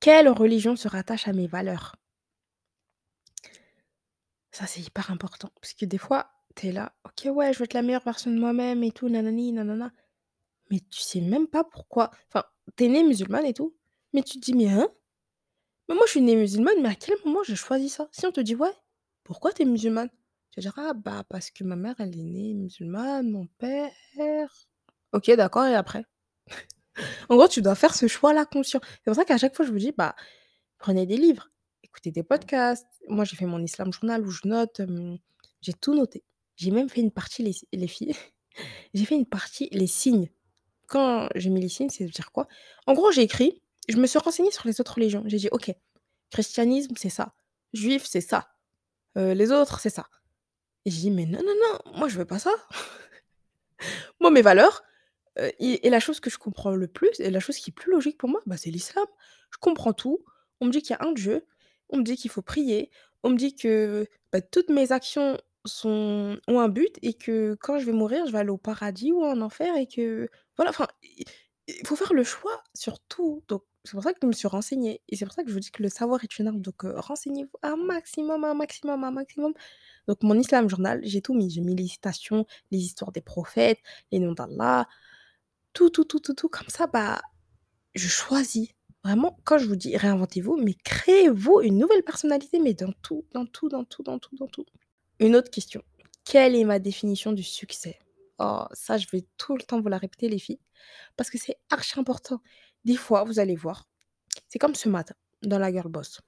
[0.00, 1.96] Quelle religion se rattache à mes valeurs?
[4.50, 7.64] Ça, c'est hyper important parce que des fois, tu es là: «OK, ouais, je veux
[7.64, 9.92] être la meilleure version de moi-même et tout, nanani nanana».
[10.70, 12.44] Mais tu sais même pas pourquoi enfin,
[12.76, 13.74] tu es née musulmane et tout,
[14.12, 14.88] mais tu te dis: «Mais hein?
[15.88, 18.32] Mais moi, je suis née musulmane, mais à quel moment j'ai choisi ça?» si on
[18.32, 18.72] te dit: «Ouais,
[19.24, 20.10] pourquoi tu es musulmane?»
[20.52, 23.90] tu vas dire: «Ah bah, parce que ma mère, elle est née musulmane, mon père»
[25.12, 26.04] OK, d'accord et après?
[27.28, 28.80] En gros, tu dois faire ce choix-là conscient.
[28.82, 30.14] C'est pour ça qu'à chaque fois, je vous dis: «Bah,
[30.78, 31.50] prenez des livres,
[31.84, 32.86] écoutez des podcasts».
[33.08, 34.82] Moi, j'ai fait mon Islam Journal où je note,
[35.62, 36.24] j'ai tout noté.
[36.56, 38.14] J'ai même fait une partie les les filles,
[38.94, 40.30] j'ai fait une partie les signes.
[40.86, 42.46] Quand j'ai mis les signes, ça veut dire quoi?
[42.86, 45.22] En gros, j'ai écrit, je me suis renseignée sur les autres religions.
[45.26, 45.72] J'ai dit: «OK,
[46.30, 47.34] christianisme, c'est ça,
[47.72, 48.48] juif, c'est ça,
[49.18, 50.06] heu, les autres, c'est ça».
[50.86, 52.52] Et j'ai dit: «Mais non, non, non, moi je veux pas ça».
[54.20, 54.82] Moi, mes valeurs,
[55.38, 57.92] heu, et la chose que je comprends le plus et la chose qui est plus
[57.92, 59.06] logique pour moi, bah, c'est l'islam.
[59.52, 60.24] Je comprends tout.
[60.60, 61.46] On me dit qu'il y a un Dieu,
[61.90, 62.90] on me dit qu'il faut prier,
[63.22, 65.38] on me dit que, bah, toutes mes actions
[65.84, 69.24] ont un but et que quand je vais mourir, je vais aller au paradis ou
[69.24, 70.86] en enfer et que voilà, enfin,
[71.68, 73.42] il faut faire le choix sur tout.
[73.48, 75.54] Donc c'est pour ça que je me suis renseignée et c'est pour ça que je
[75.54, 76.60] vous dis que le savoir est une arme.
[76.60, 79.52] Donc renseignez-vous un maximum, un maximum, un maximum.
[80.08, 81.50] Donc mon Islam Journal, j'ai tout mis.
[81.50, 83.80] J'ai mis les citations, les histoires des prophètes,
[84.12, 84.86] les noms d'Allah,
[85.72, 87.20] tout, tout, tout, tout, tout comme ça, bah,
[87.94, 88.70] je choisis.
[89.04, 93.46] Vraiment, quand je vous dis réinventez-vous, mais créez-vous une nouvelle personnalité, mais dans tout, dans
[93.46, 94.64] tout, dans tout, dans tout, dans tout.
[95.20, 95.82] Une autre question.
[96.24, 97.98] Quelle est ma définition du succès?
[98.38, 100.60] Oh, ça, je vais tout le temps vous la répéter les filles,
[101.16, 102.42] parce que c'est archi important.
[102.84, 103.88] Des fois, vous allez voir,
[104.48, 106.20] c'est comme ce matin, dans la Girl Boss.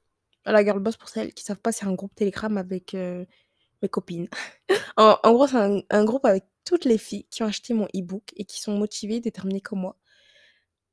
[0.47, 3.27] La Girl Boss, pour celles qui savent pas, c'est un groupe Telegram avec, heu,
[3.83, 4.29] mes copines.
[4.99, 8.44] En gros, c'est un groupe avec toutes les filles qui ont acheté mon e-book et
[8.44, 9.97] qui sont motivées, déterminées comme moi.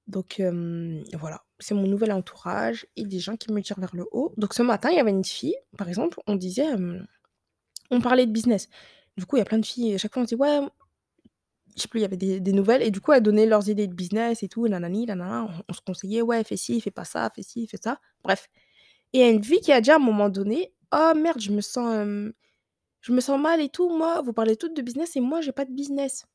[0.08, 0.42] Donc
[1.20, 4.34] voilà, c'est mon nouvel entourage et des gens qui me tirent vers le haut.
[4.38, 6.68] Donc ce matin, il y avait une fille, par exemple, on disait,
[7.92, 8.70] on parlait de business.
[9.18, 10.60] Du coup, il y a plein de filles, à chaque fois on dit: «Ouais»
[11.76, 13.88] je sais plus, il y avait des nouvelles et du coup, elles donnaient leurs idées
[13.88, 15.48] de business et tout, nanana.
[15.70, 18.00] On se conseillait: «Ouais, fais ci, fais pas ça, fais ci, fais ça».
[18.24, 18.48] Bref
[19.14, 21.40] et il y a une fille qui a dit à un moment donné: «Oh merde,
[21.42, 22.34] je me sens, hem,
[23.02, 25.54] je me sens mal et tout, moi, vous parlez toutes de business et moi, j'ai
[25.54, 26.26] pas de business».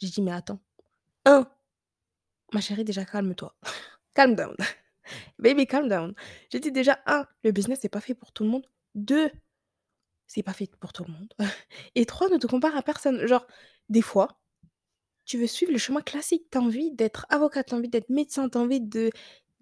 [0.00, 0.60] J'ai dit: «Mais attends,
[1.26, 1.46] 1,
[2.52, 3.54] ma chérie, déjà calme-toi,
[4.14, 4.56] calm down,
[5.38, 6.14] baby calm down».
[6.50, 8.66] J'ai dit: «Déjà 1, le business, c'est pas fait pour tout le monde.
[8.96, 9.30] 2,
[10.26, 11.32] c'est pas fait pour tout le monde
[11.96, 13.26] et 3, ne te compare à personne».
[13.26, 13.46] Genre,
[13.88, 14.40] des fois,
[15.24, 18.10] tu veux suivre le chemin classique, tu as envie d'être avocate, tu as envie d'être
[18.10, 19.10] médecin, tu as envie de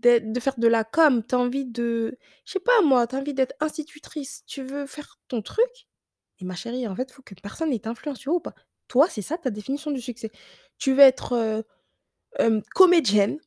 [0.00, 3.18] de faire de la com, tu as envie de je sais pas moi, tu as
[3.20, 5.88] envie d'être institutrice, tu veux faire ton truc?
[6.40, 8.54] Et ma chérie, en fait, il faut que personne ne t'influence, tu vois ou pas?
[8.88, 10.30] Toi, c'est ça ta définition du succès.
[10.78, 11.64] Tu veux être, heu,
[12.40, 13.38] hem, comédienne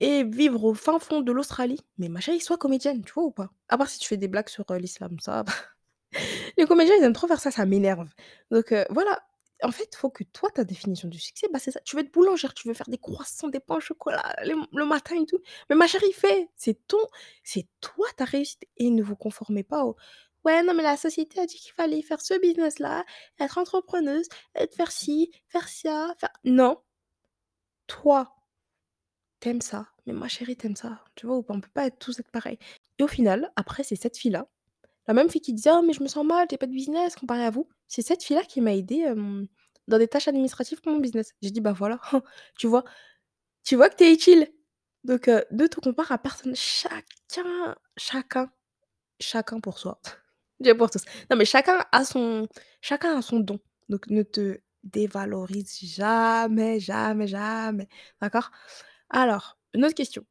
[0.00, 3.30] et vivre au fin fond de l'Australie, mais ma chérie, sois comédienne, tu vois ou
[3.32, 3.50] pas?
[3.68, 5.44] À part si tu fais des blagues sur, heu, l'islam, ça
[6.56, 8.08] les comédiens, ils aiment trop faire ça, ça m'énerve.
[8.50, 9.20] Donc heu, voilà,
[9.62, 11.80] en fait, il faut que toi, ta définition du succès, bah, c'est ça.
[11.80, 15.16] Tu veux être boulangère, tu veux faire des croissants, des pains au chocolat le matin
[15.20, 15.38] et tout.
[15.70, 16.48] Mais ma chérie, fais!
[16.56, 16.98] C'est ton
[17.44, 19.96] c'est toi ta réussite et ne vous conformez pas au:
[20.44, 23.04] «Ouais, non, mais la société a dit qu'il fallait faire ce business-là,
[23.40, 26.78] être entrepreneuse, être faire ci, faire ça, faire» non!
[27.88, 28.26] Toi,
[29.40, 31.36] tu aimes ça, mais ma chérie, tu aimes ça, tu vois?
[31.48, 32.58] On peut pas être tous être pareils
[32.98, 34.48] et au final, après, c'est cette fille-là,
[35.08, 37.16] la même fille qui disait: «Oh mais je me sens mal, j'ai pas de business
[37.16, 39.06] comparé à vous», c'est cette fille-là qui m'a aidée,
[39.88, 41.34] dans des tâches administratives pour mon business.
[41.42, 42.00] J'ai dit: «Bah voilà,
[42.58, 42.84] tu vois?
[43.64, 44.48] Tu vois que tu es utile?»
[45.04, 46.54] donc heu, ne te compare à personne.
[46.56, 48.50] Chacun chacun
[49.20, 50.00] chacun pour soi.
[50.60, 51.04] Dieu pour tous.
[51.30, 52.48] Non mais chacun a son
[52.82, 57.88] chacun a son don, donc ne te dévalorise jamais, jamais, jamais,
[58.22, 58.50] d'accord?
[59.10, 60.24] Alors, une autre question.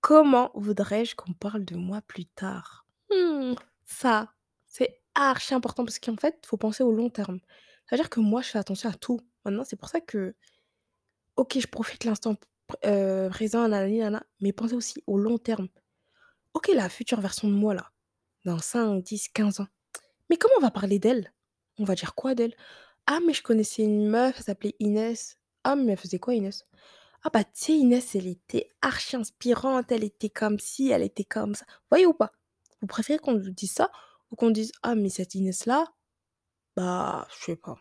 [0.00, 2.86] Comment voudrais-je qu'on parle de moi plus tard?
[3.10, 4.32] Mmh, ça,
[5.24, 7.40] archi important parce qu'en fait, il faut penser au long terme.
[7.86, 9.20] C'est-à-dire que moi, je fais attention à tout.
[9.44, 10.34] Maintenant, c'est pour ça que,
[11.36, 12.36] OK, je profite l'instant
[12.84, 15.68] heu, présent, nanani nana, mais pensez aussi au long terme.
[16.54, 17.92] OK, la future version de moi là,
[18.44, 19.68] dans 5, 10, 15 ans,
[20.30, 21.32] mais comment on va parler d'elle?
[21.78, 22.54] On va dire quoi d'elle?
[23.08, 25.38] «Ah mais je connaissais une meuf, elle s'appelait Inès».
[25.64, 26.66] «Ah mais elle faisait quoi Inès?»
[27.24, 31.24] «Ah bah tu sais Inès, elle était archi inspirante, elle était comme ci, elle était
[31.24, 31.66] comme ça».
[31.90, 32.32] Voyez ou pas?
[32.80, 33.90] Vous préférez qu'on vous dise ça
[34.30, 35.86] ou qu'on dise: «Ah mais cette Inès-là,
[36.76, 37.76] bah, je sais pas,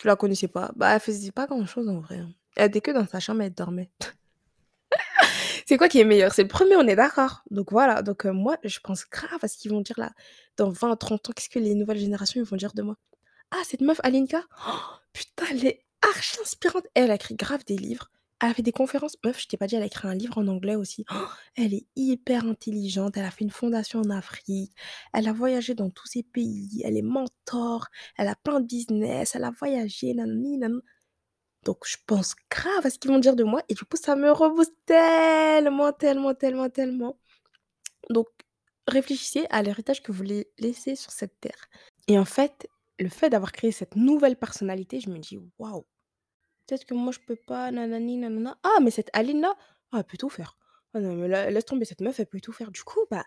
[0.00, 0.70] je la connaissais pas.
[0.76, 2.30] Bah, elle faisait pas grand-chose en vrai, hein.
[2.56, 3.90] Elle était que dans sa chambre, elle dormait».
[5.66, 6.32] C'est quoi qui est meilleur?
[6.32, 7.42] C'est le premier, on est d'accord?
[7.50, 10.12] Donc voilà, donc heu, moi, je pense grave à ce qu'ils vont dire là,
[10.56, 12.96] dans 20-30 ans, qu'est-ce que les nouvelles générations, ils vont dire de moi?
[13.52, 14.42] «Ah cette meuf Alinka,
[15.12, 16.84] putain, elle est archi inspirante.
[16.94, 19.16] Elle a écrit grave des livres, Elle a fait des conférences.
[19.24, 21.04] Meuf, je t'ai pas dit, elle a écrit un livre en anglais aussi.
[21.56, 24.72] Elle est hyper intelligente, elle a fait une fondation en Afrique,
[25.14, 27.86] elle a voyagé dans tous ces pays, elle est mentor,
[28.18, 30.82] elle a plein de business, elle a voyagé, nanani nanan.
[31.64, 34.16] Donc je pense grave à ce qu'ils vont dire de moi et du coup, ça
[34.16, 37.18] me rebooste tellement, tellement, tellement, tellement.
[38.10, 38.28] Donc
[38.88, 41.68] réfléchissez à l'héritage que vous voulez laisser sur cette terre.
[42.08, 42.68] Et en fait,
[42.98, 45.86] le fait d'avoir créé cette nouvelle personnalité, je me dis: «Waouh,
[46.66, 48.58] peut-être que moi je peux pas, nanani nanana.
[48.64, 49.54] Ah mais cette Aline-là,
[49.92, 50.56] ah elle peut tout faire.
[50.94, 52.70] Ah non mais la laisse tomber cette meuf, elle peut tout faire».
[52.72, 53.24] Du coup, bah,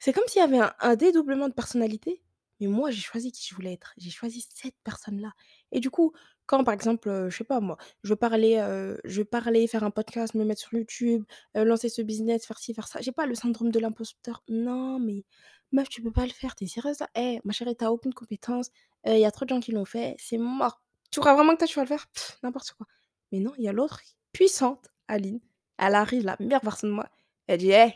[0.00, 2.22] c'est comme s'il y avait un dédoublement de personnalité,
[2.60, 3.94] mais moi j'ai choisi qui je voulais être.
[3.98, 5.32] J'ai choisi cette personne-là
[5.72, 6.12] et du coup,
[6.46, 9.66] quand par exemple, heu, je sais pas moi, je veux parler, heu, je veux parler,
[9.68, 11.24] faire un podcast, me mettre sur YouTube,
[11.56, 14.42] heu, lancer ce business, faire ci, faire ça, j'ai pas le syndrome de l'imposteur.
[14.48, 15.24] Non mais
[15.72, 17.08] meuf, tu peux pas le faire, tu es sérieuse là?
[17.16, 18.70] Eh ma chérie, tu as aucune compétence,
[19.06, 20.82] il y a trop de gens qui l'ont fait, c'est mort.
[21.14, 22.06] Tu crois vraiment que toi tu vas le faire?
[22.42, 22.88] N'importe quoi.
[23.30, 24.00] Mais non, il y a l'autre
[24.32, 25.38] puissante, Aline.
[25.78, 27.08] Elle arrive, la meilleure version de moi.
[27.46, 27.92] Elle dit: «Eh»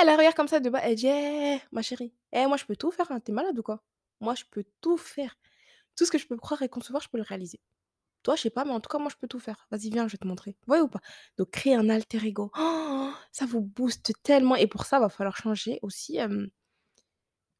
[0.00, 2.64] elle la regarde comme ça de bas, elle dit: «Eh ma chérie, eh moi je
[2.64, 3.82] peux tout faire, hein, tu malade ou quoi?
[4.20, 5.36] Moi je peux tout faire.
[5.96, 7.60] Tout ce que je peux croire et concevoir, je peux le réaliser.
[8.22, 9.66] Toi, je sais pas, mais en tout cas, moi je peux tout faire.
[9.72, 10.56] Vas-y, viens, je vais te montrer».
[10.68, 11.00] Voyez ou pas?
[11.38, 15.36] Donc créer un alter ego, oh, ça vous booste tellement et pour ça, va falloir
[15.36, 16.20] changer aussi,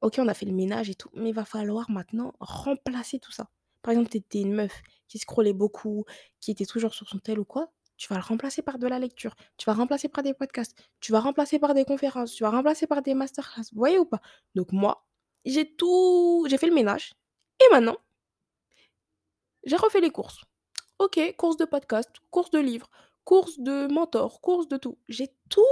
[0.02, 3.32] OK, on a fait le ménage et tout, mais il va falloir maintenant remplacer tout
[3.32, 3.48] ça.
[3.82, 6.04] Par exemple, tu étais une meuf qui scrollait beaucoup,
[6.40, 8.98] qui était toujours sur son tel ou quoi, tu vas le remplacer par de la
[8.98, 12.50] lecture, tu vas remplacer par des podcasts, tu vas remplacer par des conférences, tu vas
[12.50, 13.64] remplacer par des masterclass.
[13.72, 14.20] Vous voyez ou pas?
[14.54, 15.06] Donc moi,
[15.44, 17.12] j'ai tout j'ai fait le ménage
[17.60, 17.96] et maintenant
[19.64, 20.42] j'ai refait les courses.
[20.98, 22.90] OK, courses de podcast, courses de livres,
[23.24, 24.98] courses de mentor, courses de tout.
[25.08, 25.64] J'ai tout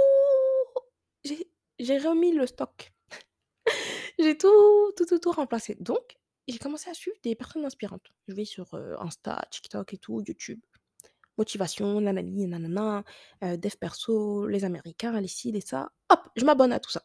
[1.79, 2.91] j'ai remis le stock.
[4.19, 5.75] J'ai tout, tout, tout, tout remplacé.
[5.79, 8.11] Donc, j'ai commencé à suivre des personnes inspirantes.
[8.27, 10.59] Je vais sur, Insta, TikTok et tout, YouTube.
[11.37, 13.03] Motivation, nanani nanana,
[13.41, 15.89] dev perso, les américains, les ci, les ça.
[16.09, 17.03] Hop, je m'abonne à tout ça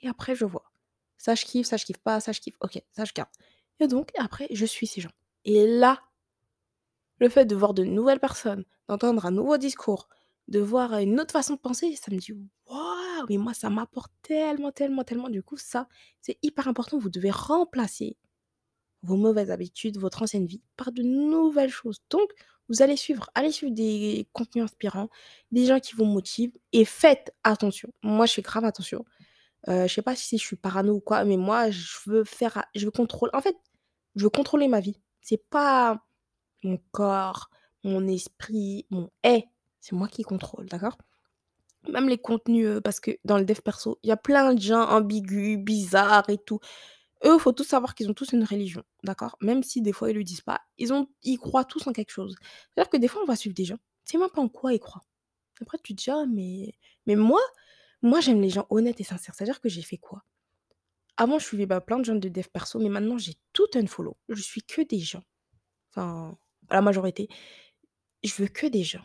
[0.00, 0.70] et après je vois.
[1.18, 3.30] Ça je kiffe, ça je kiffe pas, ça je kiffe, OK, ça je garde
[3.80, 5.12] et donc après je suis ces gens
[5.44, 6.02] et là,
[7.18, 10.08] le fait de voir de nouvelles personnes, d'entendre un nouveau discours,
[10.48, 12.32] de voir, une autre façon de penser, ça me dit:
[12.66, 12.85] «Waouh!»
[13.28, 15.28] Mais moi ça m'apporte tellement, tellement, tellement.
[15.30, 15.88] Du coup ça,
[16.22, 16.98] c'est hyper important.
[16.98, 18.16] Vous devez remplacer
[19.02, 22.00] vos mauvaises habitudes, votre ancienne vie par de nouvelles choses.
[22.10, 22.30] Donc
[22.68, 25.10] vous allez suivre allez suivre des contenus inspirants,
[25.52, 27.90] des gens qui vous motivent et faites attention.
[28.02, 29.04] Moi, je fais grave attention.
[29.68, 32.64] Heu, je sais pas si je suis parano ou quoi, mais moi je veux faire
[32.74, 33.56] je veux contrôler en fait,
[34.16, 35.00] je veux contrôler ma vie.
[35.22, 36.04] C'est pas
[36.64, 37.50] mon corps,
[37.84, 39.44] mon esprit, mon «et»,
[39.80, 40.98] c'est moi qui contrôle, d'accord?
[41.88, 44.60] Même les contenus, heu, parce que dans le dev perso, il y a plein de
[44.60, 46.58] gens ambigus, bizarres et tout.
[47.24, 49.36] Eux, faut tous savoir qu'ils ont tous une religion, d'accord?
[49.42, 52.10] Même si des fois ils le disent pas, ils ont ils croient tous en quelque
[52.12, 52.36] chose.
[52.74, 54.80] C'est-à-dire que des fois, on va suivre des gens, sais même pas en quoi ils
[54.80, 55.04] croient.
[55.62, 56.74] Après tu te dis: «Ah mais»
[57.06, 57.40] mais moi
[58.02, 59.34] moi j'aime les gens honnêtes et sincères.
[59.36, 60.24] C'est-à-dire que j'ai fait quoi?
[61.18, 64.16] Avant, je suivais, bah, plein de gens de dev perso, mais maintenant j'ai tout unfollow.
[64.30, 65.22] Je suis que des gens,
[65.92, 66.38] enfin
[66.70, 67.28] la majorité,
[68.24, 69.04] je veux que des gens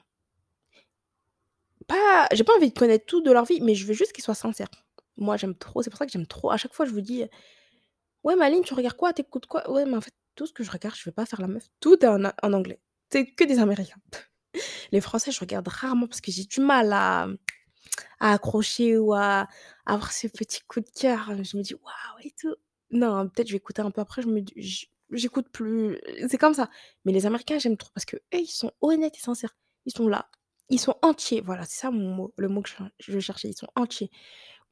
[2.31, 4.35] j'ai pas envie de connaître tout de leur vie, mais je veux juste qu'ils soient
[4.35, 4.69] sincères.
[5.17, 7.25] Moi, j'aime trop, c'est pour ça que j'aime trop à chaque fois je vous dis:
[8.23, 9.13] «Ouais, Maline, tu regardes quoi?
[9.13, 11.25] Tu écoutes quoi?» ouais, mais en fait, tout ce que je regarde, je vais pas
[11.25, 11.67] faire la meuf.
[11.79, 12.79] Tout est en anglais.
[13.11, 14.01] C'est que des américains.
[14.91, 17.27] Les français, je regarde rarement parce que j'ai du mal à,
[18.19, 19.47] accrocher ou à
[19.85, 21.31] avoir ce petit coup de cœur.
[21.43, 22.55] Je me dis: «Waouh» et tout.
[22.91, 24.41] Non, peut-être je vais écouter un peu après, je me
[25.11, 25.99] j'écoute plus,
[26.29, 26.69] c'est comme ça.
[27.05, 29.55] Mais les américains, j'aime trop parce qu'eux, ils sont honnêtes et sincères.
[29.85, 30.29] Ils sont là,
[30.71, 33.67] ils sont entiers, voilà, c'est ça mon mot, le mot que je cherchais, ils sont
[33.75, 34.09] entiers.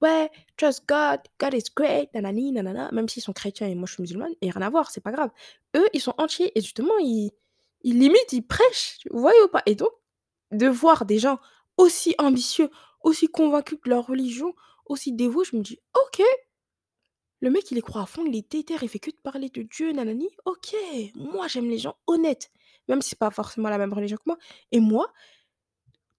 [0.02, 3.94] Ouais, trust God, God is great, nanani nanana, même s'ils sont chrétiens et moi je
[3.94, 5.30] suis musulmane et rien à voir, c'est pas grave.
[5.76, 7.32] Eux, ils sont entiers et justement ils
[7.82, 9.64] ils limite, ils prêchent, vous voyez ou pas?
[9.66, 9.92] Et donc,
[10.52, 11.40] de voir des gens
[11.78, 12.70] aussi ambitieux,
[13.02, 14.54] aussi convaincus de leur religion,
[14.86, 16.22] aussi dévots, je me dis: «OK,
[17.42, 19.50] le mec il y croit à fond, il est déter, il fait que de parler
[19.50, 20.76] de Dieu, nanani, OK,
[21.16, 22.52] moi j'aime les gens honnêtes»,
[22.88, 24.38] même si c'est pas forcément la même religion que moi
[24.72, 25.12] et moi,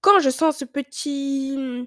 [0.01, 1.87] quand je sens ce petit,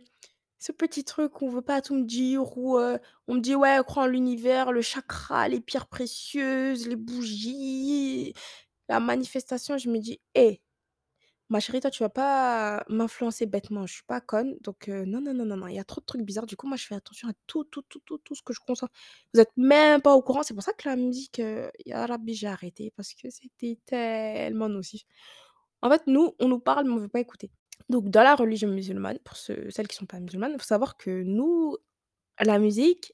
[0.60, 3.56] ce petit truc où on veut pas tout me dire, où, heu, on me dit:
[3.56, 8.34] «Ouais, crois en l'univers, le chakra, les pierres précieuses, les bougies,
[8.90, 10.62] la manifestation», je me dis: «Eh,
[11.50, 15.22] ma chérie, toi, tu vas pas m'influencer bêtement, je suis pas conne, donc heu, non,
[15.22, 16.46] non, non, non, non, il y a trop de trucs bizarres».
[16.48, 18.60] Du coup, moi, je fais attention à tout, tout, tout, tout, tout ce que je
[18.66, 18.90] consomme.
[19.34, 22.48] Vous êtes même pas au courant, c'est pour ça que la musique, heu, ya j'ai
[22.48, 25.04] arrêté parce que c'était tellement nocif.
[25.82, 27.52] En fait, nous, on nous parle, mais on veut pas écouter.
[27.90, 31.24] Donc dans la religion musulmane, pour celles qui sont pas musulmanes, il faut savoir que
[31.24, 31.78] nous,
[32.40, 33.14] la musique.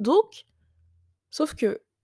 [0.00, 0.46] Donc,
[1.30, 2.02] sauf qu'on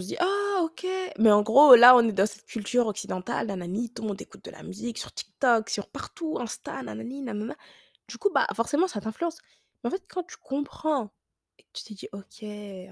[0.00, 0.86] se dit: «Ah OK».
[1.18, 4.44] Mais en gros, là, on est dans cette culture occidentale, nanani, tout le monde écoute
[4.44, 7.56] de la musique sur TikTok, sur partout, Insta, nanani, nanana.
[8.08, 9.38] Du coup, bah, forcément, ça t'influence.
[9.84, 11.08] Mais en fait, quand tu comprends
[11.58, 12.44] que tu te dis: «OK,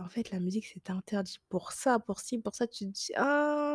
[0.05, 3.13] en fait, la musique, c'est interdit pour ça, pour ci, pour ça», tu te dis:
[3.17, 3.70] «Ah!»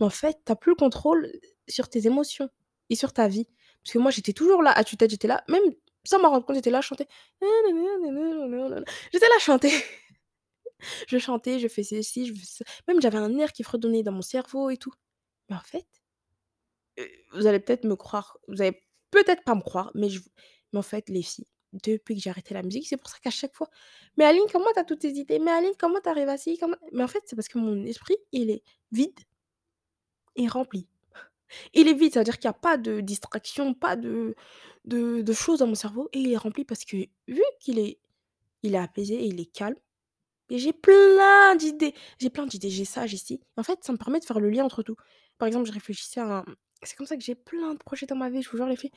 [0.00, 1.30] Mais en fait, tu as plus le contrôle
[1.68, 2.48] sur tes émotions
[2.90, 3.46] et sur ta vie.
[3.84, 5.62] Parce que moi, j'étais toujours là, à tue-tête, j'étais là, même
[6.04, 7.06] sans m'en rendre compte, j'étais là à chanter.
[9.12, 9.70] J'étais là à chanter.
[11.08, 12.32] Je chantais, je faisais ci, je.
[12.88, 14.92] Même j'avais un air qui fredonnait dans mon cerveau et tout.
[15.50, 15.86] Mais en fait,
[16.98, 20.20] heu, vous allez peut-être me croire, vous allez peut-être pas me croire, mais je
[20.72, 23.30] mais en fait, les filles, depuis que j'ai arrêté la musique, c'est pour ça qu'à
[23.30, 23.68] chaque fois:
[24.16, 25.40] «Mais Aline, comment tu as toutes tes idées?
[25.40, 26.56] Mais Aline, comment tu arrives à ci?
[26.58, 29.18] Comment» mais en fait, c'est parce que mon esprit, il est vide
[30.42, 30.86] et rempli.
[31.74, 34.34] Il est vide, ça veut dire qu'il y a pas de distraction, pas de
[34.86, 36.96] de de choses dans mon cerveau et il est rempli parce que
[37.28, 37.98] vu qu'il est
[38.62, 39.76] il est apaisé et il est calme
[40.50, 41.94] et j'ai plein d'idées.
[42.18, 43.40] J'ai plein d'idées, j'ai ça, j'ai ci.
[43.56, 44.96] En fait, ça me permet de faire le lien entre tout.
[45.38, 46.44] Par exemple, je réfléchissais à un
[46.82, 48.76] c'est comme ça que j'ai plein de projets dans ma vie, je vous jure les
[48.76, 48.92] filles.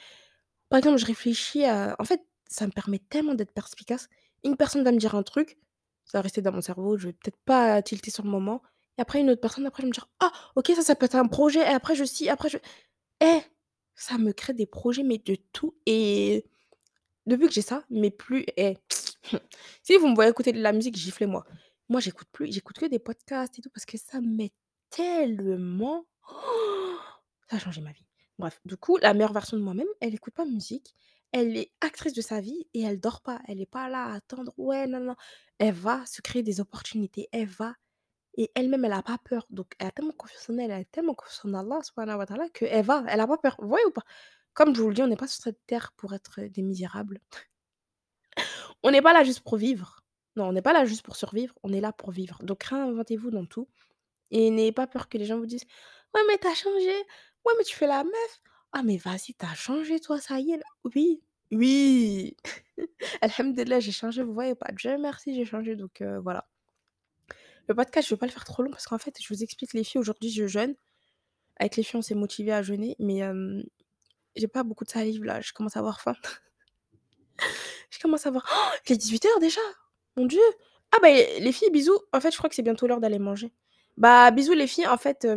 [0.70, 4.08] Par exemple, je réfléchis à en fait, ça me permet tellement d'être perspicace.
[4.44, 5.58] Une personne va me dire un truc,
[6.06, 8.62] ça va rester dans mon cerveau, je vais peut-être pas tilter sur le moment
[8.98, 11.16] et après une autre personne, après, va me dire: «Ah OK, ça, ça peut être
[11.16, 12.58] un projet» et après je ci, après je
[13.22, 13.42] eh!
[13.96, 16.46] Ça me crée des projets, mais de tout et
[17.28, 18.78] depuis que j'ai ça, mais plus eh,
[19.84, 21.46] si vous me voyez écouter de la musique, giflez-moi.
[21.90, 24.52] Moi, j'écoute plus, j'écoute que des podcasts et tout parce que ça m'aide
[24.92, 26.06] tellement.
[27.50, 28.06] Ça a changé ma vie.
[28.40, 30.96] Bref, du coup, la meilleure version de moi-même, elle écoute pas musique,
[31.32, 33.42] elle est actrice de sa vie et elle dort pas.
[33.48, 35.16] Elle est pas là à attendre: «Ouais, non, non».
[35.60, 37.76] Elle va se créer des opportunités, elle va
[38.36, 39.46] et elle-même, elle a pas peur.
[39.50, 42.26] Donc elle a tellement confiance en elle, elle a tellement confiance en Allah subhanahu wa
[42.26, 43.56] ta'ala qu'elle va, elle a pas peur.
[43.60, 44.04] Vous voyez ou pas?
[44.54, 47.20] Comme je vous le dis, on n'est pas sur cette terre pour être, des misérables.
[48.84, 50.04] On n'est pas là juste pour vivre.
[50.36, 52.40] Non, on n'est pas là juste pour survivre, on est là pour vivre.
[52.44, 53.68] Donc réinventez-vous dans tout
[54.32, 55.66] et n'ayez pas peur que les gens vous disent:
[56.16, 56.96] «Ouais, mais tu as changé.
[57.46, 58.42] Ouais, mais tu fais la meuf.
[58.74, 60.66] Ah, mais vas-y, tu as changé toi, ça y est là».
[60.96, 62.38] Oui, oui,
[63.22, 64.72] alhamdoulilah, j'ai changé, vous voyez pas?
[64.74, 66.48] Dieu merci, j'ai changé donc heu, voilà.
[67.68, 69.74] Le podcast, je vais pas le faire trop long parce qu'en fait, je vous explique
[69.74, 70.76] les filles, aujourd'hui, je jeûne.
[71.58, 73.22] Avec les filles, on s'est motivées à jeûner, mais
[74.36, 76.16] j'ai pas beaucoup de salive là, je commence à avoir faim.
[77.90, 78.78] Je commence à avoir oh!
[78.88, 79.62] Il est 18:00 déjà!
[80.18, 80.42] Mon Dieu!
[80.92, 82.00] Ah bah, les filles, bisous.
[82.12, 83.52] En fait, je crois que c'est bientôt l'heure d'aller manger.
[83.98, 84.88] Bah, bisous les filles.
[84.88, 85.28] En fait,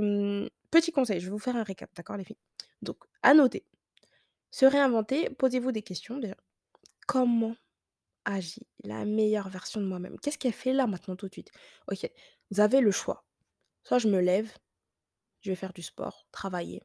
[0.71, 2.39] petit conseil, je vais vous faire un récap, d'accord les filles?
[2.83, 3.65] Donc à noter,
[4.51, 6.37] se réinventer, posez-vous des questions déjà.
[7.07, 7.57] Comment
[8.27, 10.19] agit la meilleure version de moi-même?
[10.21, 11.53] Qu'est-ce qu'elle fait là, maintenant, tout de suite?
[11.93, 12.11] OK,
[12.53, 13.25] vous avez le choix.
[13.85, 14.53] Soit je me lève,
[15.43, 16.83] je vais faire du sport, travailler,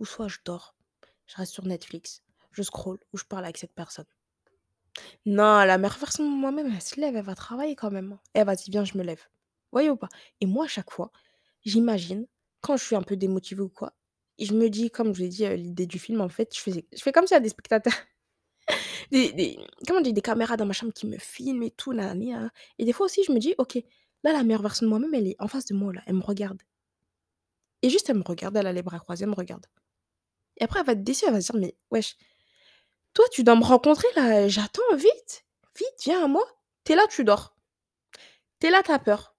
[0.00, 0.76] ou soit je dors,
[1.26, 4.06] je reste sur Netflix, je scrolle ou je parle avec cette personne.
[5.26, 8.20] Non, la meilleure version de moi-même, elle se lève, elle va travailler quand même, hein.
[8.34, 9.22] Eh vas-y, viens, je me lève.
[9.72, 10.08] Voyez ou pas?
[10.40, 11.10] Et moi, à chaque fois,
[11.64, 12.26] j'imagine,
[12.60, 13.94] quand je suis un peu démotivée ou quoi,
[14.38, 16.60] je me dis, comme je vous ai dit, heu, l'idée du film, en fait, je
[16.60, 17.94] faisais je fais comme s'il y a des spectateurs,
[19.10, 20.12] des comment dit?
[20.12, 23.06] Des caméras dans ma chambre qui me filment et tout, nanani nanana et des fois
[23.06, 23.76] aussi, je me dis: «OK,
[24.24, 26.22] là, la meilleure version de moi-même, elle est en face de moi, là, elle me
[26.22, 26.62] regarde»
[27.82, 29.66] et juste, elle me regarde, elle a les bras croisés, elle me regarde
[30.58, 32.16] et après, elle va être déçue, elle va se dire: «Mais wesh,
[33.14, 35.44] toi, tu dois me rencontrer là, j'attends, vite,
[35.76, 36.44] vite, viens à moi.
[36.84, 37.56] Tu es là, tu dors.
[38.60, 39.34] Tu es là, tu as peur.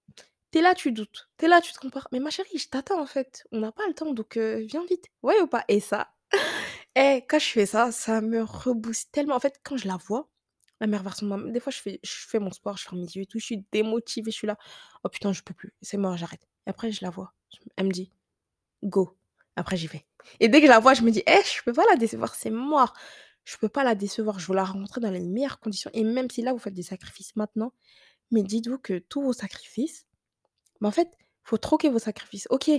[0.52, 1.28] Tu es là, tu doutes.
[1.38, 2.08] Tu es là, tu te compares.
[2.12, 3.46] Mais ma chérie, je t'attends en fait.
[3.52, 5.06] On n'a pas le temps, donc heu, viens vite.
[5.22, 5.64] Ouais ou pas?
[5.68, 6.08] Et ça,
[6.98, 9.36] eh, quand je fais ça, ça me rebooste tellement.
[9.36, 10.28] En fait, quand je la vois,
[10.80, 13.22] la meilleure version de moi-même, des fois, je fais mon sport, je ferme mes yeux
[13.22, 14.56] et tout, je suis démotivée, je suis là:
[15.04, 17.34] «Oh putain, je peux plus, c'est mort, j'arrête» et après je la vois,
[17.76, 18.12] elle me dit:
[18.84, 19.16] «Go».
[19.56, 20.06] Après j'y vais
[20.40, 22.34] et dès que je la vois, je me dis: «Eh, je peux pas la décevoir,
[22.36, 22.94] c'est mort,
[23.44, 26.30] je peux pas la décevoir, je veux la rencontrer dans les meilleures conditions» et même
[26.30, 27.72] si là, vous faites des sacrifices maintenant,
[28.32, 30.06] mais dites-vous que tous vos sacrifices,
[30.82, 31.08] en fait,
[31.44, 32.46] faut troquer vos sacrifices.
[32.50, 32.70] OK,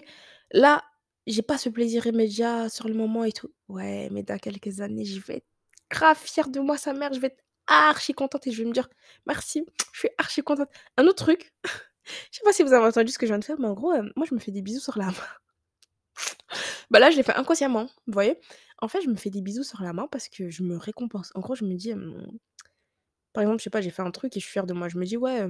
[0.51, 0.83] là,
[1.29, 3.51] j'ai pas ce plaisir immédiat sur le moment et tout.
[3.69, 5.47] Ouais, mais dans quelques années, je vais être
[5.91, 8.73] grave fière de moi, sa mère, je vais être archi contente et je vais me
[8.73, 8.89] dire:
[9.27, 10.69] «Merci, je suis archi contente».
[10.97, 11.53] Un autre truc,
[12.31, 13.73] je sais pas si vous avez entendu ce que je viens de faire, mais en
[13.73, 15.13] gros, hem, moi, je me fais des bisous sur la main.
[16.89, 18.39] Bah, là, je l'ai fait inconsciemment, vous voyez?
[18.81, 21.31] En fait, je me fais des bisous sur la main parce que je me récompense.
[21.35, 21.93] En gros, je me dis,
[23.33, 24.89] par exemple, je sais pas, j'ai fait un truc et je suis fière de moi.
[24.89, 25.41] Je me dis: «Ouais,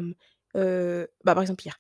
[0.56, 1.80] heu» bah, par exemple, hier,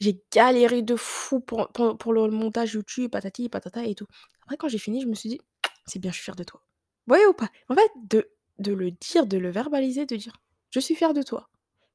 [0.00, 4.06] j'ai galéré de fou pour le montage YouTube, patati patata et tout.
[4.42, 5.40] Après, quand j'ai fini, je me suis dit:
[5.86, 6.62] «C'est bien, je suis fière de toi».
[7.06, 7.50] Voyez ou pas?
[7.68, 10.40] En fait, de le dire, de le verbaliser, de dire:
[10.70, 11.48] «Je suis fière de toi.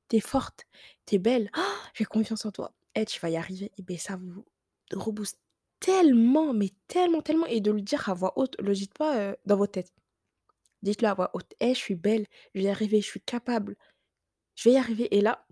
[0.09, 0.65] Tu es forte,
[1.05, 1.51] tu es belle,
[1.93, 2.73] j'ai confiance en toi.
[2.95, 4.45] Eh, tu vas y arriver» et beh, ça vous
[4.93, 5.39] rebooste
[5.79, 9.37] tellement, mais tellement, tellement et de le dire à voix haute, le dites pas, heu,
[9.45, 9.91] dans votre tête.
[10.83, 13.75] Dites-le à voix haute: «Eh, je suis belle, je vais y arriver, je suis capable,
[14.55, 15.45] je vais y arriver» et là,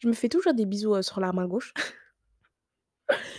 [0.00, 1.72] je me fais toujours des bisous, sur la main gauche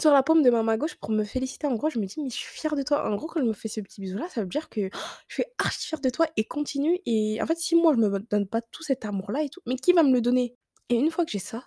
[0.00, 1.66] Sur la paume de ma main gauche pour me féliciter.
[1.66, 3.10] En gros, je me dis: «Mais je suis fière de toi».
[3.10, 4.88] En gros, quand elle me fait ce petit bisou-là, ça veut dire que
[5.28, 8.20] je suis archi fière de toi et continue et en fait, si moi je me
[8.20, 10.54] donne pas tout cet amour-là et tout, mais qui va me le donner?
[10.88, 11.64] Et une fois que j'ai ça,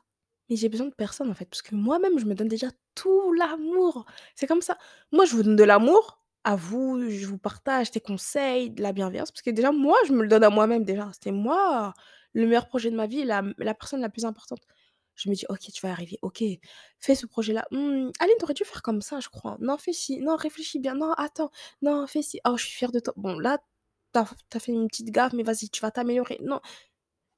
[0.49, 3.33] mais j'ai besoin de personne en fait, parce que moi-même, je me donne déjà tout
[3.33, 4.05] l'amour.
[4.35, 4.77] C'est comme ça.
[5.11, 8.93] Moi, je vous donne de l'amour, à vous, je vous partage des conseils, de la
[8.93, 11.11] bienveillance, parce que déjà moi, je me le donne à moi-même déjà.
[11.21, 11.93] C'est moi
[12.33, 14.61] le meilleur projet de ma vie, la la personne la plus importante.
[15.15, 16.17] Je me dis: «OK, tu vas arriver.
[16.21, 16.43] OK,
[16.99, 17.67] fais ce projet-là.
[17.71, 19.57] Mmh, Aline, tu aurais dû faire comme ça, je crois.
[19.59, 20.19] Non, fais ci.
[20.21, 20.95] Non, réfléchis bien.
[20.95, 21.51] Non, attends.
[21.81, 22.39] Non, fais ci.
[22.47, 23.13] Oh, je suis fière de toi.
[23.17, 23.59] Bon, là,
[24.13, 26.39] t'as as fait une petite gaffe, mais vas-y, tu vas t'améliorer».
[26.41, 26.61] Non,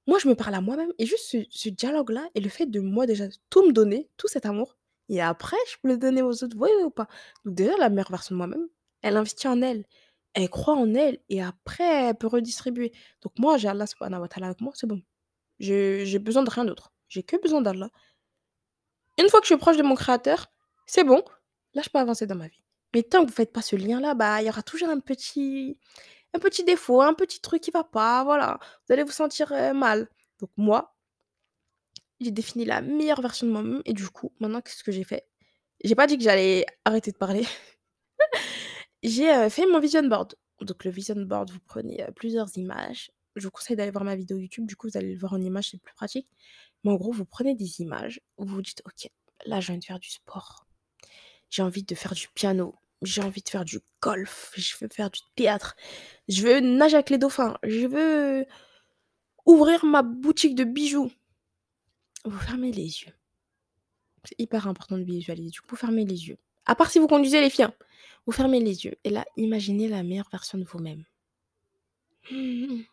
[0.07, 2.79] moi, je me parle à moi-même et juste ce ce dialogue-là et le fait de
[2.81, 4.77] moi déjà tout me donner, tout cet amour
[5.09, 7.07] et après je peux le donner aux autres, voyez ou pas?
[7.45, 8.67] Donc déjà la meilleure version de moi-même,
[9.01, 9.85] elle investit en elle,
[10.33, 12.91] elle croit en elle et après elle peut redistribuer.
[13.21, 15.01] Donc moi, j'ai Allah subhanahu wa ta'ala avec moi, c'est bon.
[15.59, 16.91] J'ai besoin de rien d'autre.
[17.09, 17.89] J'ai que besoin d'Allah.
[19.19, 20.51] Une fois que je suis proche de mon créateur,
[20.87, 21.23] c'est bon,
[21.73, 22.61] là je peux avancer dans ma vie.
[22.93, 25.77] Mais tant que vous faites pas ce lien-là, bah, il y aura toujours un petit
[26.33, 28.59] un petit défaut, un petit truc qui va pas, voilà.
[28.87, 30.09] Vous allez vous sentir, heu, mal.
[30.39, 30.95] Donc moi,
[32.19, 35.27] j'ai défini la meilleure version de moi-même et du coup, maintenant qu'est-ce que j'ai fait?
[35.83, 37.45] J'ai pas dit que j'allais arrêter de parler.
[39.03, 40.35] J'ai, fait mon vision board.
[40.61, 43.11] Donc le vision board, vous prenez, plusieurs images.
[43.35, 45.41] Je vous conseille d'aller voir ma vidéo YouTube, du coup, vous allez le voir en
[45.41, 46.27] images, c'est plus pratique.
[46.83, 49.09] Mais en gros, vous prenez des images, vous vous dites: «OK,
[49.45, 50.67] là, j'ai envie de faire du sport.
[51.49, 52.75] J'ai envie de faire du piano.
[53.01, 54.53] J'ai envie de faire du golf.
[54.55, 55.75] Je veux faire du théâtre.
[56.29, 57.57] Je veux nager avec les dauphins.
[57.63, 58.45] Je veux
[59.45, 61.11] ouvrir ma boutique de bijoux».
[62.25, 63.13] Vous fermez les yeux.
[64.23, 65.49] C'est hyper important de visualiser.
[65.49, 66.37] Du coup, fermez les yeux.
[66.65, 67.73] À part si vous conduisez les filles, hein.
[68.25, 71.03] Vous fermez les yeux et là, imaginez la meilleure version de vous-même.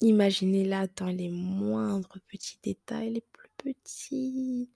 [0.00, 4.70] Imaginez-la dans les moindres petits détails, les plus petits.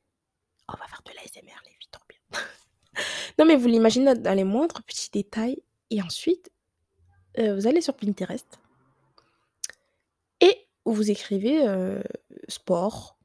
[0.69, 2.19] On va faire de l'ASMR, les filles, trop bien.
[3.39, 6.51] non, mais vous l'imaginez dans les moindres petits détails et ensuite,
[7.39, 8.59] euh, vous allez sur Pinterest
[10.41, 12.03] et vous écrivez euh,
[12.49, 13.17] sport,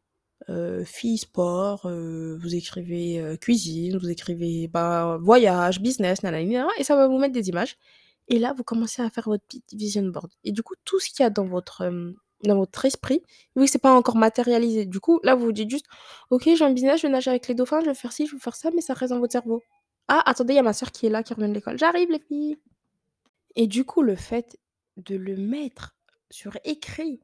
[0.50, 6.84] euh, fille sport, euh, vous écrivez euh, cuisine, vous écrivez bah, voyage, business, nanana, et
[6.84, 7.78] ça va vous mettre des images.
[8.28, 10.32] Et là, vous commencez à faire votre petit vision board.
[10.44, 12.12] Et du coup, tout ce qu'il y a dans votre, euh,
[12.44, 13.22] dans votre esprit,
[13.56, 14.86] oui, c'est pas encore matérialisé.
[14.86, 15.86] Du coup, là, vous vous dites juste,
[16.30, 18.34] ok, j'ai un business, je vais nager avec les dauphins, je vais faire ci, je
[18.34, 19.62] vais faire ça, mais ça reste dans votre cerveau.
[20.08, 21.78] Ah, attendez, il y a ma soeur qui est là, qui revient de l'école.
[21.78, 22.58] J'arrive, les filles.
[23.56, 24.58] Et du coup, le fait
[24.98, 25.96] de le mettre
[26.32, 27.20] sur écrit,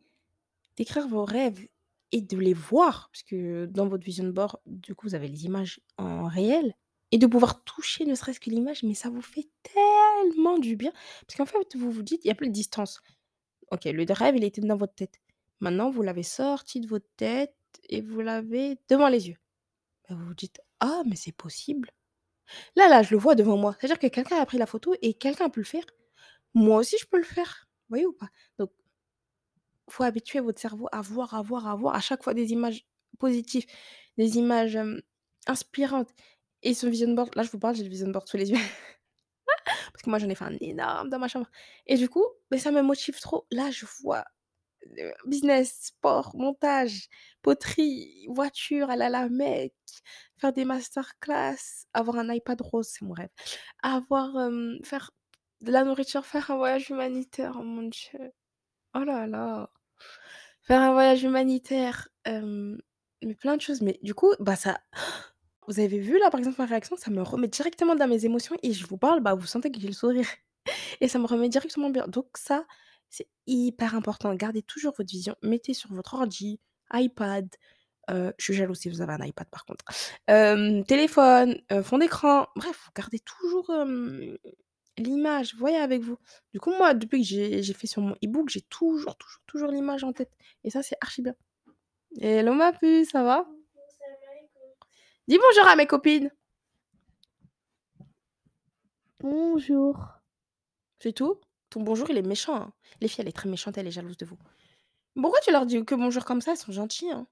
[0.77, 1.67] d'écrire vos rêves
[2.11, 5.45] et de les voir, parce que dans votre vision board, du coup, vous avez les
[5.45, 6.75] images en réel,
[7.11, 10.91] et de pouvoir toucher ne serait-ce que l'image, mais ça vous fait tellement du bien.
[11.27, 13.01] Parce qu'en fait, vous vous dites, il y a plus de distance.
[13.71, 15.19] Ok, le rêve, il était dans votre tête.
[15.59, 17.55] Maintenant, vous l'avez sorti de votre tête
[17.89, 19.37] et vous l'avez devant les yeux.
[20.09, 21.91] Vous vous dites, ah, mais c'est possible.
[22.75, 23.75] Là, là, je le vois devant moi.
[23.79, 25.85] C'est-à-dire que quelqu'un a pris la photo et quelqu'un peut le faire.
[26.53, 27.67] Moi aussi, je peux le faire.
[27.67, 28.29] Vous voyez ou pas?
[28.59, 28.71] Donc,
[29.89, 32.85] faut habituer votre cerveau à voir, à voir, à voir à chaque fois des images
[33.19, 33.65] positives,
[34.17, 34.79] des images
[35.47, 36.09] inspirantes.
[36.63, 38.57] Et ce vision board, là, je vous parle, j'ai le vision board sous les yeux.
[39.93, 41.47] Parce que moi, j'en ai fait un énorme dans ma chambre.
[41.87, 43.45] Et du coup, mais ça me motive trop.
[43.51, 44.25] Là, je vois
[45.25, 47.09] business, sport, montage,
[47.41, 49.73] poterie, voiture, aller à la Mecque,
[50.37, 53.29] faire des masterclass, avoir un iPad rose, c'est mon rêve.
[53.83, 54.49] Avoir,
[54.83, 55.11] faire
[55.61, 58.31] de la nourriture, faire un voyage humanitaire, mon Dieu.
[58.95, 59.69] Oh là là.
[60.61, 63.81] Faire un voyage humanitaire, mais plein de choses.
[63.81, 64.79] Mais du coup, bah ça
[65.67, 68.55] vous avez vu là, par exemple, ma réaction, ça me remet directement dans mes émotions
[68.63, 70.27] et je vous parle, bah, vous sentez que j'ai le sourire
[71.01, 72.07] et ça me remet directement bien.
[72.07, 72.65] Donc ça,
[73.09, 74.33] c'est hyper important.
[74.35, 75.35] Gardez toujours votre vision.
[75.43, 76.59] Mettez sur votre ordi,
[76.93, 77.47] iPad,
[78.09, 79.85] je suis jalouse si vous avez un iPad par contre,
[80.85, 83.71] téléphone, fond d'écran, bref, gardez toujours
[84.97, 86.17] l'image, voyez avec vous.
[86.53, 90.03] Du coup, moi, depuis que j'ai fait sur mon e-book, j'ai toujours, toujours, toujours l'image
[90.03, 90.31] en tête.
[90.63, 91.35] Et ça, c'est archi bien.
[92.19, 93.47] Hello ma puce, ça va?
[95.27, 96.31] Dis bonjour à mes copines.
[99.19, 99.97] Bonjour.
[100.99, 101.39] C'est tout?
[101.69, 102.55] Ton bonjour, il est méchant.
[102.55, 102.73] hein.
[103.01, 104.37] Les filles, elle est très méchante, elle est jalouse de vous.
[105.19, 106.51] Pourquoi tu leur dis que bonjour comme ça?
[106.51, 107.11] Elles sont gentilles.
[107.11, 107.27] hein.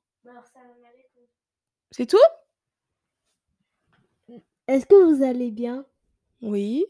[1.91, 2.17] C'est tout?
[4.67, 5.85] Est-ce que vous allez bien?
[6.41, 6.85] Oui.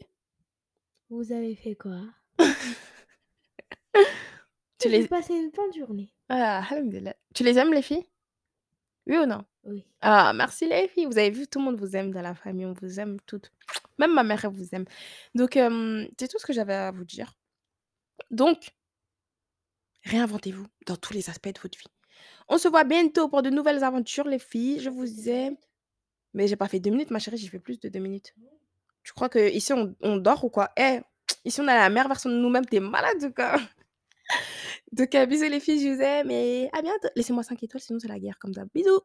[1.10, 2.00] Vous avez fait quoi?
[4.78, 5.08] Tu J'ai les...
[5.08, 6.12] passé une bonne journée.
[6.28, 7.14] Ah, alhamdoulilah.
[7.34, 8.04] Tu les aimes, les filles?
[9.06, 9.44] Oui ou non?
[9.64, 9.84] Oui.
[10.00, 11.06] Ah, merci les filles.
[11.06, 12.66] Vous avez vu, tout le monde vous aime dans la famille.
[12.66, 13.50] On vous aime toutes.
[13.98, 14.84] Même ma mère, elle vous aime.
[15.34, 17.34] Donc, euh, c'est tout ce que j'avais à vous dire.
[18.30, 18.70] Donc,
[20.04, 21.86] réinventez-vous dans tous les aspects de votre vie.
[22.48, 24.80] On se voit bientôt pour de nouvelles aventures, les filles.
[24.80, 25.56] Je vous aime.
[26.34, 28.34] Mais j'ai pas fait 2 minutes ma chérie, j'ai fait plus de 2 minutes.
[29.04, 30.70] Tu crois qu'ici on on dort ou quoi?
[30.78, 31.00] Eh,
[31.44, 33.56] ici on a la meilleure version de nous-mêmes, tu es malade ou quoi?
[34.92, 37.08] Donc heu, bisous les filles, je vous aime et à bientôt.
[37.16, 38.68] Laissez-moi 5 étoiles sinon c'est la guerre comme d'hab.
[38.74, 39.04] Bisous!